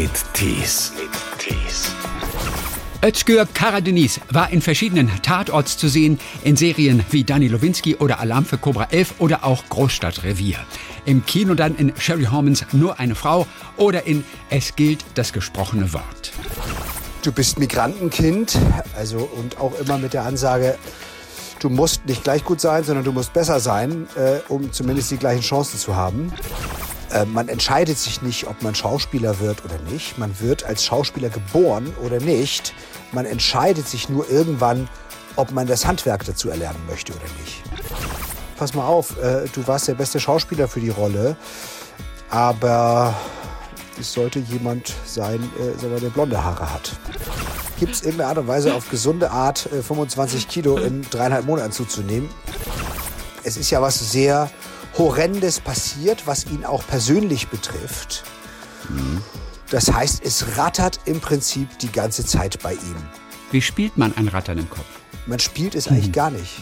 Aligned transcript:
mit 0.00 0.24
Tees. 0.32 0.92
Özgür 3.04 3.46
Karadeniz 3.52 4.18
war 4.30 4.50
in 4.50 4.62
verschiedenen 4.62 5.10
Tatorts 5.20 5.76
zu 5.76 5.88
sehen, 5.88 6.18
in 6.42 6.56
Serien 6.56 7.04
wie 7.10 7.22
Danny 7.22 7.48
Lowinski 7.48 7.96
oder 7.96 8.18
Alarm 8.18 8.46
für 8.46 8.56
Cobra 8.56 8.84
11 8.90 9.16
oder 9.18 9.44
auch 9.44 9.62
Großstadtrevier. 9.68 10.56
Im 11.04 11.26
Kino 11.26 11.52
dann 11.52 11.76
in 11.76 11.92
Sherry 11.98 12.24
Hormans 12.24 12.64
Nur 12.72 12.98
eine 12.98 13.14
Frau 13.14 13.46
oder 13.76 14.06
in 14.06 14.24
Es 14.48 14.74
gilt 14.74 15.04
das 15.16 15.34
gesprochene 15.34 15.92
Wort. 15.92 16.32
Du 17.22 17.30
bist 17.30 17.58
Migrantenkind, 17.58 18.58
also 18.96 19.28
und 19.36 19.58
auch 19.58 19.78
immer 19.80 19.98
mit 19.98 20.14
der 20.14 20.24
Ansage, 20.24 20.78
du 21.58 21.68
musst 21.68 22.06
nicht 22.06 22.24
gleich 22.24 22.42
gut 22.42 22.62
sein, 22.62 22.84
sondern 22.84 23.04
du 23.04 23.12
musst 23.12 23.34
besser 23.34 23.60
sein, 23.60 24.08
äh, 24.16 24.38
um 24.48 24.72
zumindest 24.72 25.10
die 25.10 25.18
gleichen 25.18 25.42
Chancen 25.42 25.78
zu 25.78 25.94
haben. 25.94 26.32
Äh, 27.12 27.24
man 27.24 27.48
entscheidet 27.48 27.98
sich 27.98 28.22
nicht, 28.22 28.46
ob 28.46 28.62
man 28.62 28.74
Schauspieler 28.74 29.40
wird 29.40 29.64
oder 29.64 29.78
nicht. 29.90 30.18
Man 30.18 30.38
wird 30.40 30.64
als 30.64 30.84
Schauspieler 30.84 31.28
geboren 31.28 31.92
oder 32.04 32.20
nicht. 32.20 32.74
Man 33.12 33.26
entscheidet 33.26 33.88
sich 33.88 34.08
nur 34.08 34.28
irgendwann, 34.30 34.88
ob 35.36 35.50
man 35.52 35.66
das 35.66 35.86
Handwerk 35.86 36.24
dazu 36.24 36.50
erlernen 36.50 36.80
möchte 36.88 37.12
oder 37.12 37.26
nicht. 37.40 37.62
Pass 38.56 38.74
mal 38.74 38.86
auf, 38.86 39.16
äh, 39.22 39.46
du 39.52 39.66
warst 39.66 39.88
der 39.88 39.94
beste 39.94 40.20
Schauspieler 40.20 40.68
für 40.68 40.80
die 40.80 40.90
Rolle, 40.90 41.36
aber 42.28 43.14
es 43.98 44.12
sollte 44.12 44.38
jemand 44.38 44.92
sein, 45.06 45.40
äh, 45.58 46.00
der 46.00 46.10
blonde 46.10 46.42
Haare 46.42 46.72
hat. 46.72 46.92
Gibt 47.78 47.94
es 47.94 48.02
irgendeine 48.02 48.28
Art 48.28 48.38
und 48.38 48.48
Weise, 48.48 48.74
auf 48.74 48.90
gesunde 48.90 49.30
Art 49.30 49.66
äh, 49.72 49.82
25 49.82 50.48
Kilo 50.48 50.76
in 50.76 51.02
dreieinhalb 51.10 51.46
Monaten 51.46 51.72
zuzunehmen? 51.72 52.28
Es 53.42 53.56
ist 53.56 53.70
ja 53.70 53.80
was 53.80 54.12
sehr 54.12 54.50
Horrendes 54.98 55.60
passiert, 55.60 56.26
was 56.26 56.46
ihn 56.46 56.64
auch 56.64 56.86
persönlich 56.86 57.48
betrifft. 57.48 58.24
Das 59.70 59.92
heißt, 59.92 60.24
es 60.24 60.56
rattert 60.56 61.00
im 61.04 61.20
Prinzip 61.20 61.78
die 61.78 61.92
ganze 61.92 62.24
Zeit 62.24 62.60
bei 62.62 62.72
ihm. 62.72 62.96
Wie 63.52 63.62
spielt 63.62 63.96
man 63.96 64.16
ein 64.16 64.28
Rattern 64.28 64.58
im 64.58 64.68
Kopf? 64.68 64.86
Man 65.26 65.38
spielt 65.38 65.74
es 65.74 65.88
eigentlich 65.88 66.12
gar 66.12 66.30
nicht. 66.30 66.56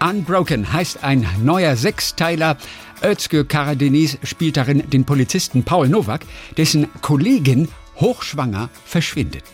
Unbroken 0.00 0.72
heißt 0.72 1.04
ein 1.04 1.26
neuer 1.42 1.76
Sechsteiler. 1.76 2.56
Özgür 3.02 3.46
Karadeniz 3.46 4.18
spielt 4.24 4.56
darin 4.56 4.88
den 4.90 5.04
Polizisten 5.04 5.64
Paul 5.64 5.88
Nowak, 5.88 6.22
dessen 6.56 6.88
Kollegin 7.00 7.68
hochschwanger 7.96 8.68
verschwindet. 8.84 9.44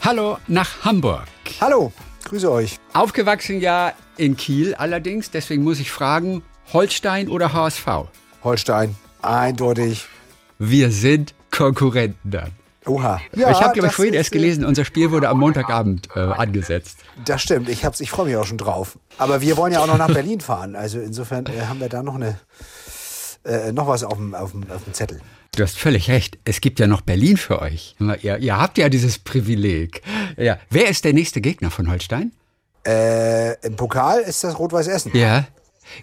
Hallo 0.00 0.38
nach 0.48 0.84
Hamburg. 0.84 1.26
Hallo, 1.60 1.92
grüße 2.24 2.50
euch. 2.50 2.76
Aufgewachsen 2.92 3.60
ja 3.60 3.92
in 4.16 4.36
Kiel 4.36 4.74
allerdings, 4.74 5.30
deswegen 5.30 5.62
muss 5.62 5.80
ich 5.80 5.90
fragen, 5.90 6.42
Holstein 6.72 7.28
oder 7.28 7.52
HSV? 7.52 7.86
Holstein, 8.44 8.94
eindeutig. 9.22 10.06
Wir 10.58 10.90
sind 10.90 11.34
Konkurrenten 11.50 12.30
dann. 12.30 12.50
Oha. 12.86 13.20
ich 13.34 13.44
habe, 13.44 13.74
glaube 13.74 13.88
ich, 13.88 13.92
vorhin 13.94 14.14
erst 14.14 14.32
gelesen, 14.32 14.64
unser 14.64 14.84
Spiel 14.84 15.10
wurde 15.10 15.28
am 15.28 15.38
Montagabend 15.38 16.08
äh, 16.16 16.20
angesetzt. 16.20 16.98
Das 17.24 17.42
stimmt, 17.42 17.68
ich, 17.68 17.84
hab's- 17.84 18.00
ich 18.00 18.10
freue 18.10 18.26
mich 18.26 18.36
auch 18.36 18.46
schon 18.46 18.56
drauf. 18.58 18.98
Aber 19.18 19.42
wir 19.42 19.56
wollen 19.58 19.72
ja 19.72 19.80
auch 19.80 19.86
noch 19.86 19.98
nach 19.98 20.12
Berlin 20.12 20.40
fahren. 20.40 20.74
Also 20.76 20.98
insofern 20.98 21.44
äh, 21.46 21.66
haben 21.66 21.78
wir 21.80 21.88
da 21.90 22.02
noch, 22.02 22.14
eine, 22.14 22.38
äh, 23.44 23.72
noch 23.72 23.86
was 23.86 24.02
auf 24.02 24.14
dem, 24.16 24.34
auf, 24.34 24.52
dem, 24.52 24.64
auf 24.70 24.82
dem 24.84 24.94
Zettel. 24.94 25.20
Du 25.54 25.62
hast 25.62 25.76
völlig 25.78 26.08
recht. 26.08 26.38
Es 26.44 26.60
gibt 26.62 26.78
ja 26.80 26.86
noch 26.86 27.02
Berlin 27.02 27.36
für 27.36 27.60
euch. 27.60 27.96
Ihr, 28.22 28.38
ihr 28.38 28.56
habt 28.56 28.78
ja 28.78 28.88
dieses 28.88 29.18
Privileg. 29.18 30.00
Ja. 30.38 30.58
Wer 30.70 30.88
ist 30.88 31.04
der 31.04 31.12
nächste 31.12 31.40
Gegner 31.40 31.70
von 31.70 31.90
Holstein? 31.90 32.32
Äh, 32.86 33.54
Im 33.66 33.76
Pokal 33.76 34.20
ist 34.20 34.42
das 34.42 34.58
Rot-Weiß 34.58 34.86
Essen. 34.86 35.10
Ja. 35.14 35.46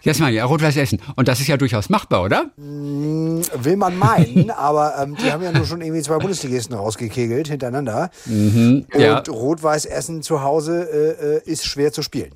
Jetzt 0.02 0.20
mal, 0.20 0.32
ja, 0.32 0.46
Rot-Weiß 0.46 0.78
Essen. 0.78 1.00
Und 1.16 1.28
das 1.28 1.40
ist 1.40 1.48
ja 1.48 1.58
durchaus 1.58 1.90
machbar, 1.90 2.24
oder? 2.24 2.52
Will 2.58 3.76
man 3.78 3.98
meinen, 3.98 4.52
aber 4.58 4.96
ähm, 5.02 5.16
die 5.16 5.32
haben 5.32 5.44
ja 5.44 5.52
nur 5.52 5.66
schon 5.66 5.82
irgendwie 5.82 6.02
zwei 6.02 6.18
Bundesligisten 6.18 6.76
rausgekegelt 6.76 7.48
hintereinander. 7.48 8.10
Und 8.26 8.88
ja. 8.98 9.20
Rot-Weiß 9.20 9.86
Essen 9.86 10.22
zu 10.22 10.42
Hause 10.42 10.88
äh, 10.92 11.38
äh, 11.38 11.52
ist 11.52 11.66
schwer 11.66 11.92
zu 11.92 12.02
spielen. 12.02 12.34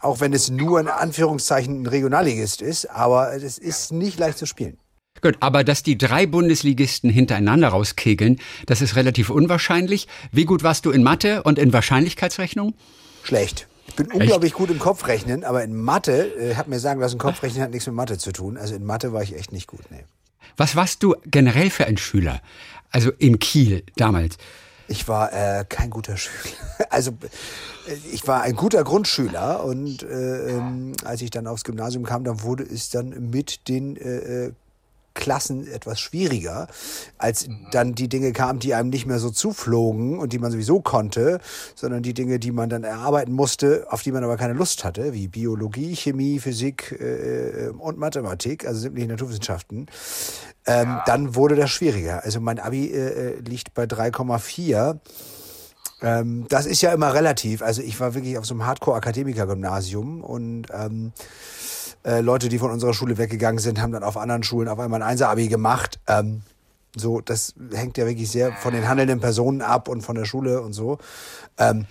Auch 0.00 0.20
wenn 0.20 0.32
es 0.32 0.50
nur 0.50 0.80
in 0.80 0.88
Anführungszeichen 0.88 1.82
ein 1.82 1.86
Regionalligist 1.86 2.60
ist, 2.60 2.90
aber 2.90 3.32
es 3.34 3.58
ist 3.58 3.92
nicht 3.92 4.18
leicht 4.18 4.38
zu 4.38 4.46
spielen. 4.46 4.76
Gut, 5.20 5.36
aber 5.38 5.62
dass 5.62 5.84
die 5.84 5.96
drei 5.96 6.26
Bundesligisten 6.26 7.08
hintereinander 7.08 7.68
rauskegeln, 7.68 8.40
das 8.66 8.80
ist 8.80 8.96
relativ 8.96 9.30
unwahrscheinlich. 9.30 10.08
Wie 10.32 10.44
gut 10.44 10.64
warst 10.64 10.84
du 10.84 10.90
in 10.90 11.04
Mathe 11.04 11.44
und 11.44 11.60
in 11.60 11.72
Wahrscheinlichkeitsrechnung? 11.72 12.74
Schlecht. 13.22 13.68
Ich 13.86 13.96
bin 13.96 14.10
unglaublich 14.12 14.54
gut 14.54 14.70
im 14.70 14.78
Kopfrechnen, 14.78 15.44
aber 15.44 15.62
in 15.64 15.74
Mathe, 15.74 16.26
äh, 16.38 16.54
hat 16.54 16.68
mir 16.68 16.78
sagen 16.78 17.00
lassen, 17.00 17.18
Kopfrechnen 17.18 17.62
hat 17.62 17.70
nichts 17.70 17.86
mit 17.86 17.96
Mathe 17.96 18.16
zu 18.18 18.32
tun. 18.32 18.56
Also 18.56 18.74
in 18.74 18.84
Mathe 18.84 19.12
war 19.12 19.22
ich 19.22 19.34
echt 19.34 19.52
nicht 19.52 19.66
gut. 19.66 19.80
Nee. 19.90 20.04
Was 20.56 20.76
warst 20.76 21.02
du 21.02 21.14
generell 21.26 21.70
für 21.70 21.86
ein 21.86 21.96
Schüler? 21.96 22.40
Also 22.90 23.10
in 23.10 23.38
Kiel 23.38 23.84
damals. 23.96 24.36
Ich 24.88 25.08
war 25.08 25.32
äh, 25.32 25.64
kein 25.68 25.90
guter 25.90 26.16
Schüler. 26.16 26.54
Also 26.90 27.12
äh, 27.88 27.94
ich 28.12 28.26
war 28.26 28.42
ein 28.42 28.54
guter 28.54 28.84
Grundschüler 28.84 29.64
und 29.64 30.02
äh, 30.02 30.50
ähm, 30.50 30.92
als 31.04 31.22
ich 31.22 31.30
dann 31.30 31.46
aufs 31.46 31.64
Gymnasium 31.64 32.04
kam, 32.04 32.24
dann 32.24 32.42
wurde 32.42 32.64
es 32.64 32.90
dann 32.90 33.30
mit 33.30 33.68
den 33.68 33.96
äh, 33.96 34.46
äh, 34.46 34.52
Klassen 35.14 35.66
etwas 35.66 36.00
schwieriger, 36.00 36.68
als 37.18 37.48
dann 37.70 37.94
die 37.94 38.08
Dinge 38.08 38.32
kamen, 38.32 38.58
die 38.58 38.74
einem 38.74 38.90
nicht 38.90 39.06
mehr 39.06 39.18
so 39.18 39.30
zuflogen 39.30 40.18
und 40.18 40.32
die 40.32 40.38
man 40.38 40.50
sowieso 40.50 40.80
konnte, 40.80 41.40
sondern 41.74 42.02
die 42.02 42.14
Dinge, 42.14 42.38
die 42.38 42.52
man 42.52 42.68
dann 42.68 42.84
erarbeiten 42.84 43.32
musste, 43.32 43.86
auf 43.90 44.02
die 44.02 44.12
man 44.12 44.24
aber 44.24 44.36
keine 44.36 44.54
Lust 44.54 44.84
hatte, 44.84 45.12
wie 45.12 45.28
Biologie, 45.28 45.94
Chemie, 45.96 46.38
Physik 46.38 46.92
äh, 47.00 47.68
und 47.68 47.98
Mathematik, 47.98 48.66
also 48.66 48.80
sämtliche 48.80 49.08
Naturwissenschaften. 49.08 49.86
Ähm, 50.66 51.00
Dann 51.06 51.34
wurde 51.34 51.56
das 51.56 51.70
schwieriger. 51.70 52.22
Also 52.24 52.40
mein 52.40 52.58
Abi 52.58 52.86
äh, 52.86 53.34
äh, 53.34 53.40
liegt 53.40 53.74
bei 53.74 53.84
3,4. 53.84 54.98
Ähm, 56.02 56.46
das 56.48 56.66
ist 56.66 56.82
ja 56.82 56.92
immer 56.92 57.14
relativ. 57.14 57.62
Also 57.62 57.82
ich 57.82 57.98
war 58.00 58.14
wirklich 58.14 58.38
auf 58.38 58.46
so 58.46 58.54
einem 58.54 58.66
Hardcore-Akademiker-Gymnasium 58.66 60.22
und 60.22 60.66
ähm, 60.72 61.12
äh, 62.04 62.20
Leute, 62.20 62.48
die 62.48 62.58
von 62.58 62.70
unserer 62.70 62.94
Schule 62.94 63.18
weggegangen 63.18 63.58
sind, 63.58 63.80
haben 63.80 63.92
dann 63.92 64.02
auf 64.02 64.16
anderen 64.16 64.42
Schulen 64.42 64.68
auf 64.68 64.78
einmal 64.78 65.02
ein 65.02 65.08
Einser-Abi 65.08 65.48
gemacht. 65.48 66.00
Ähm, 66.06 66.42
so, 66.94 67.20
das 67.20 67.54
hängt 67.72 67.96
ja 67.96 68.06
wirklich 68.06 68.30
sehr 68.30 68.52
von 68.52 68.74
den 68.74 68.88
handelnden 68.88 69.20
Personen 69.20 69.62
ab 69.62 69.88
und 69.88 70.02
von 70.02 70.14
der 70.14 70.24
Schule 70.24 70.60
und 70.60 70.72
so. 70.72 70.98
Ähm, 71.58 71.86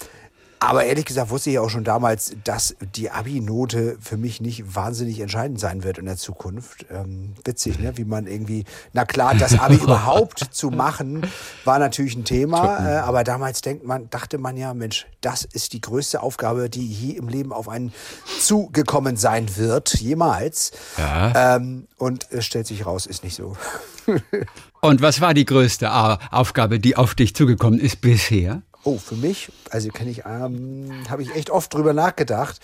aber 0.63 0.85
ehrlich 0.85 1.05
gesagt 1.05 1.31
wusste 1.31 1.49
ich 1.49 1.57
auch 1.57 1.72
schon 1.72 1.83
damals, 1.83 2.35
dass 2.44 2.75
die 2.94 3.09
Abi-Note 3.09 3.97
für 3.99 4.16
mich 4.16 4.41
nicht 4.41 4.75
wahnsinnig 4.75 5.19
entscheidend 5.19 5.59
sein 5.59 5.83
wird 5.83 5.97
in 5.97 6.05
der 6.05 6.17
Zukunft. 6.17 6.85
Ähm, 6.91 7.33
witzig, 7.44 7.79
ne? 7.79 7.97
Wie 7.97 8.05
man 8.05 8.27
irgendwie, 8.27 8.66
na 8.94 9.03
klar, 9.05 9.33
das 9.33 9.57
Abi 9.57 9.75
überhaupt 9.81 10.49
zu 10.51 10.69
machen, 10.69 11.25
war 11.66 11.79
natürlich 11.79 12.16
ein 12.16 12.25
Thema. 12.25 12.77
Äh, 12.77 12.99
aber 12.99 13.23
damals 13.23 13.61
denkt 13.61 13.88
man, 13.88 14.07
dachte 14.11 14.38
man 14.38 14.55
ja, 14.55 14.75
Mensch, 14.75 15.07
das 15.22 15.45
ist 15.45 15.73
die 15.73 15.81
größte 15.81 16.22
Aufgabe, 16.22 16.69
die 16.69 16.85
je 16.85 17.13
im 17.13 17.28
Leben 17.28 17.53
auf 17.53 17.67
einen 17.67 17.91
zugekommen 18.39 19.17
sein 19.17 19.57
wird, 19.57 19.95
jemals. 19.95 20.73
Ja. 20.99 21.55
Ähm, 21.55 21.88
und 21.97 22.28
es 22.29 22.45
stellt 22.45 22.67
sich 22.67 22.85
raus, 22.85 23.07
ist 23.07 23.23
nicht 23.23 23.35
so. 23.35 23.57
Und 24.81 25.01
was 25.01 25.22
war 25.22 25.35
die 25.35 25.45
größte 25.45 25.91
Aufgabe, 26.31 26.79
die 26.79 26.95
auf 26.97 27.13
dich 27.13 27.35
zugekommen 27.35 27.79
ist 27.79 28.01
bisher? 28.01 28.63
Oh, 28.83 28.97
für 28.97 29.15
mich, 29.15 29.51
also 29.69 29.89
kann 29.89 30.07
ich, 30.07 30.23
ähm, 30.25 31.03
habe 31.09 31.21
ich 31.21 31.35
echt 31.35 31.49
oft 31.49 31.73
drüber 31.73 31.93
nachgedacht. 31.93 32.59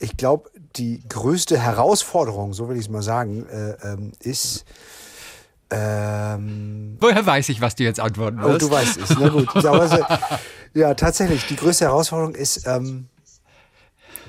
Ich 0.00 0.16
glaube, 0.16 0.50
die 0.76 1.02
größte 1.08 1.58
Herausforderung, 1.58 2.54
so 2.54 2.68
will 2.68 2.76
ich 2.76 2.84
es 2.84 2.88
mal 2.88 3.02
sagen, 3.02 3.46
äh, 3.46 3.76
ähm, 3.82 4.12
ist. 4.20 4.64
Ähm, 5.70 6.96
Woher 7.00 7.24
weiß 7.24 7.48
ich, 7.50 7.60
was 7.60 7.74
du 7.74 7.84
jetzt 7.84 8.00
antworten 8.00 8.40
oh, 8.42 8.48
wirst? 8.48 8.62
du 8.62 8.70
weißt 8.70 9.00
es, 9.00 9.10
na 9.18 9.28
gut. 9.28 9.48
Also, 9.64 10.04
ja, 10.74 10.94
tatsächlich, 10.94 11.46
die 11.46 11.56
größte 11.56 11.84
Herausforderung 11.84 12.34
ist 12.34 12.66
ähm, 12.66 13.08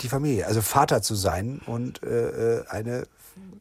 die 0.02 0.10
Familie, 0.10 0.48
also 0.48 0.62
Vater 0.62 1.02
zu 1.02 1.16
sein 1.16 1.62
und 1.66 2.04
äh, 2.04 2.60
äh, 2.60 2.68
eine, 2.68 3.08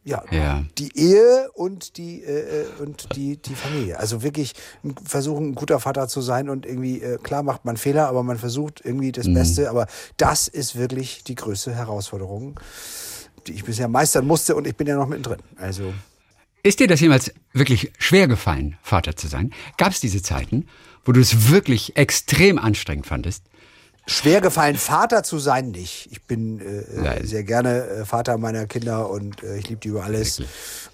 ja, 0.04 0.22
Ja. 0.30 0.64
die 0.78 0.96
Ehe 0.96 1.50
und 1.54 1.96
die 1.98 2.22
äh, 2.22 2.62
äh, 2.62 2.66
und 2.82 3.14
die 3.16 3.36
die 3.36 3.54
Familie. 3.54 3.98
Also 3.98 4.22
wirklich 4.22 4.54
versuchen, 5.04 5.50
ein 5.50 5.54
guter 5.54 5.80
Vater 5.80 6.08
zu 6.08 6.20
sein 6.22 6.48
und 6.48 6.64
irgendwie 6.64 7.02
äh, 7.02 7.18
klar 7.18 7.42
macht 7.42 7.64
man 7.64 7.76
Fehler, 7.76 8.08
aber 8.08 8.22
man 8.22 8.38
versucht 8.38 8.80
irgendwie 8.84 9.12
das 9.12 9.32
Beste. 9.32 9.68
Aber 9.70 9.86
das 10.16 10.48
ist 10.48 10.76
wirklich 10.76 11.24
die 11.24 11.34
größte 11.34 11.74
Herausforderung, 11.74 12.58
die 13.46 13.52
ich 13.52 13.64
bisher 13.64 13.88
meistern 13.88 14.26
musste 14.26 14.56
und 14.56 14.66
ich 14.66 14.76
bin 14.76 14.86
ja 14.86 14.96
noch 14.96 15.08
mittendrin. 15.08 15.40
Also 15.56 15.92
Ist 16.62 16.80
dir 16.80 16.86
das 16.88 17.00
jemals 17.00 17.32
wirklich 17.52 17.92
schwer 17.98 18.28
gefallen, 18.28 18.76
Vater 18.82 19.14
zu 19.16 19.26
sein? 19.28 19.52
Gab 19.76 19.92
es 19.92 20.00
diese 20.00 20.22
Zeiten, 20.22 20.66
wo 21.04 21.12
du 21.12 21.20
es 21.20 21.50
wirklich 21.50 21.96
extrem 21.96 22.58
anstrengend 22.58 23.06
fandest? 23.06 23.44
Schwer 24.08 24.40
gefallen, 24.40 24.76
Vater 24.76 25.22
zu 25.22 25.38
sein, 25.38 25.70
nicht. 25.70 26.08
Ich 26.10 26.22
bin 26.22 26.60
äh, 26.60 27.18
äh, 27.20 27.26
sehr 27.26 27.44
gerne 27.44 27.86
äh, 27.86 28.04
Vater 28.04 28.38
meiner 28.38 28.66
Kinder 28.66 29.10
und 29.10 29.42
äh, 29.42 29.58
ich 29.58 29.68
liebe 29.68 29.80
die 29.80 29.88
über 29.88 30.04
alles. 30.04 30.42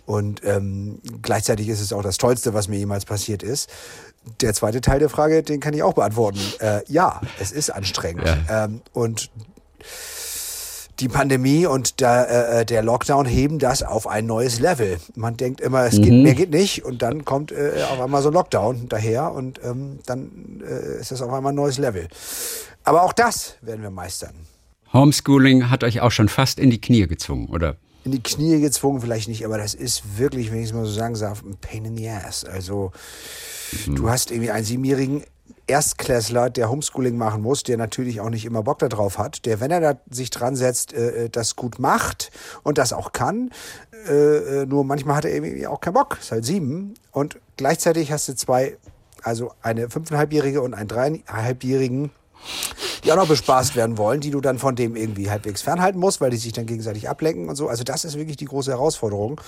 Und 0.05 0.45
ähm, 0.45 1.01
gleichzeitig 1.23 1.69
ist 1.69 1.81
es 1.81 1.93
auch 1.93 2.03
das 2.03 2.19
Tollste, 2.19 2.53
was 2.53 2.69
mir 2.69 2.77
jemals 2.77 3.05
passiert 3.05 3.43
ist. 3.43 3.71
Der 4.41 4.53
zweite 4.53 4.81
Teil 4.81 4.99
der 4.99 5.09
Frage, 5.09 5.43
den 5.43 5.61
kann 5.61 5.75
ich 5.75 5.83
auch 5.83 5.95
beantworten. 5.95 6.41
Äh, 6.59 6.81
ja, 6.89 7.21
es 7.41 7.53
ist 7.53 7.71
anstrengend. 7.71 8.25
Ähm, 8.51 8.83
und 8.93 9.31
die 11.01 11.09
Pandemie 11.09 11.67
und 11.67 12.01
der, 12.01 12.61
äh, 12.61 12.67
der 12.67 12.83
Lockdown 12.83 13.27
heben 13.27 13.59
das 13.59 13.83
auf 13.83 14.07
ein 14.07 14.27
neues 14.27 14.61
Level. 14.61 14.99
Man 15.17 15.37
denkt 15.37 15.61
immer, 15.61 15.85
es 15.85 15.97
geht, 15.97 16.13
Mhm. 16.13 16.23
mehr 16.23 16.35
geht 16.35 16.51
nicht 16.51 16.85
und 16.85 17.03
dann 17.03 17.25
kommt 17.25 17.51
äh, 17.53 17.73
auf 17.91 18.01
einmal 18.01 18.23
so 18.23 18.29
ein 18.29 18.35
Lockdown 18.35 18.89
daher 18.89 19.33
und 19.33 19.61
ähm, 19.65 19.99
dann 20.07 20.63
äh, 20.67 21.01
ist 21.01 21.11
das 21.11 21.21
auf 21.23 21.33
einmal 21.33 21.53
ein 21.53 21.57
neues 21.57 21.79
Level. 21.79 22.09
Aber 22.85 23.03
auch 23.03 23.13
das 23.13 23.57
werden 23.63 23.83
wir 23.83 23.91
meistern. 23.91 24.35
Homeschooling 24.93 25.71
hat 25.71 25.83
euch 25.83 26.01
auch 26.01 26.13
schon 26.13 26.29
fast 26.29 26.59
in 26.61 26.71
die 26.71 26.81
Knie 26.81 27.07
gezwungen, 27.09 27.49
oder? 27.49 27.77
In 28.05 28.13
die 28.13 28.23
Knie 28.23 28.61
gezwungen 28.61 29.01
vielleicht 29.01 29.29
nicht, 29.29 29.45
aber 29.45 29.59
das 29.59 29.75
ist 29.75 30.19
wirklich, 30.19 30.53
wenn 30.53 30.59
ich 30.61 30.67
es 30.67 30.73
mal 30.75 30.85
so 30.85 30.93
sagen 30.93 31.19
darf, 31.19 31.43
ein 31.43 31.57
Pain 31.61 31.87
in 31.87 31.97
the 31.97 32.09
Ass. 32.11 32.45
Also 32.45 32.93
du 33.87 34.09
hast 34.11 34.31
irgendwie 34.31 34.51
einen 34.51 34.65
siebenjährigen 34.65 35.25
Erstklässler, 35.67 36.51
der 36.51 36.71
Homeschooling 36.71 37.17
machen 37.17 37.43
muss, 37.43 37.63
der 37.63 37.77
natürlich 37.77 38.21
auch 38.21 38.31
nicht 38.31 38.45
immer 38.45 38.63
Bock 38.63 38.81
darauf 38.81 39.19
hat, 39.19 39.47
der, 39.47 39.61
wenn 39.61 39.71
er 39.71 39.81
da 39.81 40.01
sich 40.11 40.31
dran 40.31 40.57
setzt, 40.57 40.93
äh, 40.93 41.31
das 41.31 41.57
gut 41.57 41.79
macht 41.79 42.31
und 42.63 42.79
das 42.79 42.93
auch 42.93 43.13
kann, 43.13 43.51
äh, 44.09 44.63
äh, 44.63 44.67
nur 44.67 44.85
manchmal 44.85 45.17
hat 45.17 45.25
er 45.25 45.35
irgendwie 45.35 45.67
auch 45.67 45.81
keinen 45.81 45.95
Bock, 45.95 46.19
ist 46.21 46.33
halt 46.33 46.45
sieben 46.45 46.95
und 47.13 47.39
gleichzeitig 47.57 48.13
hast 48.13 48.29
du 48.29 48.35
zwei, 48.35 48.77
also 49.23 49.53
eine 49.63 49.89
fünfeinhalbjährige 49.89 50.61
und 50.61 50.75
einen 50.75 50.89
dreieinhalbjährigen, 50.89 52.11
die 53.05 53.13
auch 53.13 53.17
noch 53.17 53.29
bespaßt 53.29 53.75
werden 53.77 53.97
wollen, 53.97 54.21
die 54.21 54.31
du 54.31 54.41
dann 54.41 54.59
von 54.59 54.77
dem 54.77 54.97
irgendwie 54.97 55.31
halbwegs 55.31 55.63
fernhalten 55.63 55.99
musst, 55.99 56.21
weil 56.21 56.31
die 56.31 56.37
sich 56.37 56.53
dann 56.53 56.67
gegenseitig 56.67 57.09
ablenken 57.09 57.49
und 57.49 57.57
so. 57.57 57.69
Also 57.69 57.85
das 57.85 58.05
ist 58.05 58.19
wirklich 58.19 58.37
die 58.37 58.45
große 58.45 58.71
Herausforderung. 58.71 59.41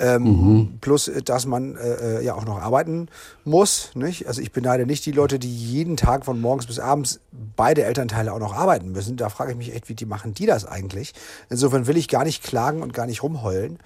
Ähm, 0.00 0.78
Plus, 0.80 1.08
äh, 1.08 1.22
dass 1.22 1.44
man 1.44 1.76
äh, 1.76 2.18
äh, 2.18 2.24
ja 2.24 2.34
auch 2.34 2.46
noch 2.46 2.58
arbeiten 2.58 3.08
muss. 3.44 3.90
Nicht? 3.94 4.26
Also 4.26 4.40
ich 4.40 4.50
beneide 4.50 4.86
nicht 4.86 5.04
die 5.04 5.12
Leute, 5.12 5.38
die 5.38 5.54
jeden 5.54 5.98
Tag 5.98 6.24
von 6.24 6.40
morgens 6.40 6.66
bis 6.66 6.78
abends 6.78 7.20
beide 7.54 7.84
Elternteile 7.84 8.32
auch 8.32 8.38
noch 8.38 8.54
arbeiten 8.54 8.92
müssen. 8.92 9.18
Da 9.18 9.28
frage 9.28 9.52
ich 9.52 9.58
mich 9.58 9.74
echt, 9.74 9.90
wie 9.90 9.94
die 9.94 10.06
machen 10.06 10.32
die 10.32 10.46
das 10.46 10.64
eigentlich? 10.64 11.12
Insofern 11.50 11.86
will 11.86 11.98
ich 11.98 12.08
gar 12.08 12.24
nicht 12.24 12.42
klagen 12.42 12.82
und 12.82 12.94
gar 12.94 13.06
nicht 13.06 13.22
rumheulen. 13.22 13.78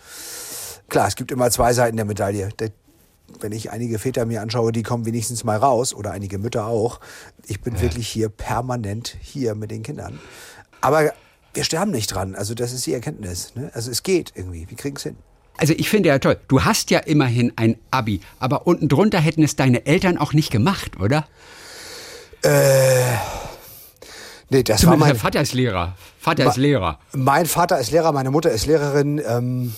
Klar, 0.88 1.08
es 1.08 1.16
gibt 1.16 1.32
immer 1.32 1.50
zwei 1.50 1.72
Seiten 1.72 1.96
der 1.96 2.06
Medaille. 2.06 2.50
Der, 2.60 2.70
wenn 3.40 3.50
ich 3.50 3.72
einige 3.72 3.99
Väter 3.99 4.25
mir 4.25 4.40
anschaue, 4.40 4.70
die 4.70 4.84
kommen 4.84 5.06
wenigstens 5.06 5.43
mal 5.43 5.56
raus 5.56 5.94
oder 5.94 6.12
einige 6.12 6.38
Mütter 6.38 6.67
auch. 6.67 7.00
Ich 7.46 7.60
bin 7.60 7.81
wirklich 7.81 8.06
hier 8.06 8.28
permanent 8.28 9.17
hier 9.20 9.56
mit 9.56 9.72
den 9.72 9.82
Kindern. 9.82 10.20
Aber 10.81 11.12
wir 11.55 11.64
sterben 11.64 11.90
nicht 11.90 12.14
dran. 12.14 12.37
Also 12.37 12.55
das 12.55 12.72
ist 12.72 12.87
die 12.87 12.93
Erkenntnis. 12.94 13.52
Ne? 13.56 13.72
Also 13.75 13.90
es 13.90 14.05
geht 14.05 14.32
irgendwie. 14.37 14.69
Wir 14.69 14.76
kriegen 14.76 14.96
es 14.96 15.02
hin. 15.02 15.17
Also 15.56 15.72
ich 15.76 15.88
finde 15.88 16.08
ja 16.08 16.18
toll, 16.18 16.36
du 16.48 16.64
hast 16.64 16.90
ja 16.90 16.98
immerhin 16.98 17.52
ein 17.56 17.76
Abi, 17.90 18.20
aber 18.40 18.66
unten 18.66 18.88
drunter 18.88 19.20
hätten 19.20 19.42
es 19.42 19.54
deine 19.56 19.86
Eltern 19.86 20.18
auch 20.18 20.32
nicht 20.32 20.50
gemacht, 20.50 21.00
oder? 21.00 21.26
Nee, 24.50 24.62
das 24.62 24.84
war 24.86 24.92
Zumindest 24.92 25.00
mein, 25.00 25.08
der 25.12 25.20
Vater 25.20 25.40
ist 25.40 25.54
Lehrer. 25.54 25.96
Vater 26.18 26.46
ist 26.46 26.56
Lehrer. 26.56 26.98
mein 27.12 27.46
Vater 27.46 27.78
ist 27.78 27.90
Lehrer, 27.90 28.12
meine 28.12 28.30
Mutter 28.30 28.50
ist 28.50 28.66
Lehrerin. 28.66 29.20
Ähm, 29.26 29.74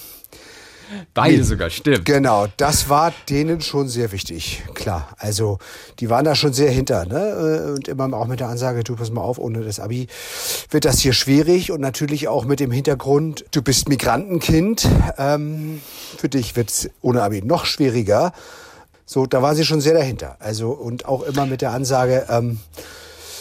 Beide 1.15 1.43
sogar, 1.45 1.71
stimmt. 1.71 2.05
Genau, 2.05 2.47
das 2.57 2.89
war 2.89 3.13
denen 3.29 3.61
schon 3.61 3.89
sehr 3.89 4.13
wichtig, 4.13 4.63
klar. 4.75 5.09
Also 5.19 5.59
die 5.99 6.11
waren 6.11 6.25
da 6.25 6.35
schon 6.35 6.53
sehr 6.53 6.71
hinter, 6.71 7.07
ne? 7.07 7.75
Und 7.75 7.89
immer 7.89 8.13
auch 8.17 8.27
mit 8.27 8.41
der 8.41 8.49
Ansage, 8.49 8.85
du 8.85 8.97
pass 8.97 9.11
mal 9.11 9.21
auf, 9.21 9.39
ohne 9.39 9.63
das 9.63 9.81
Abi 9.81 10.07
wird 10.71 10.85
das 10.85 11.01
hier 11.01 11.13
schwierig 11.13 11.73
und 11.73 11.81
natürlich 11.81 12.29
auch 12.29 12.45
mit 12.45 12.61
dem 12.61 12.71
Hintergrund, 12.71 13.45
du 13.51 13.63
bist 13.63 13.89
Migrantenkind, 13.89 14.89
ähm, 15.19 15.81
für 16.19 16.29
dich 16.29 16.57
wird's 16.57 16.89
ohne 17.01 17.23
Abi 17.23 17.43
noch 17.43 17.67
schwieriger. 17.67 18.33
So, 19.05 19.27
da 19.27 19.41
waren 19.43 19.55
sie 19.55 19.65
schon 19.65 19.81
sehr 19.81 19.95
dahinter. 19.95 20.37
Also 20.41 20.71
und 20.71 21.07
auch 21.07 21.23
immer 21.23 21.47
mit 21.47 21.63
der 21.63 21.71
Ansage, 21.71 22.27
ähm, 22.29 22.59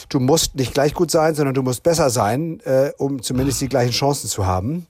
du 0.09 0.19
musst 0.19 0.55
nicht 0.55 0.73
gleich 0.73 0.93
gut 0.93 1.11
sein, 1.11 1.35
sondern 1.35 1.55
du 1.55 1.63
musst 1.63 1.83
besser 1.83 2.09
sein, 2.09 2.59
äh, 2.65 2.91
um 2.97 3.21
zumindest 3.21 3.61
die 3.61 3.69
gleichen 3.69 3.91
Chancen 3.91 4.29
zu 4.29 4.45
haben. 4.45 4.87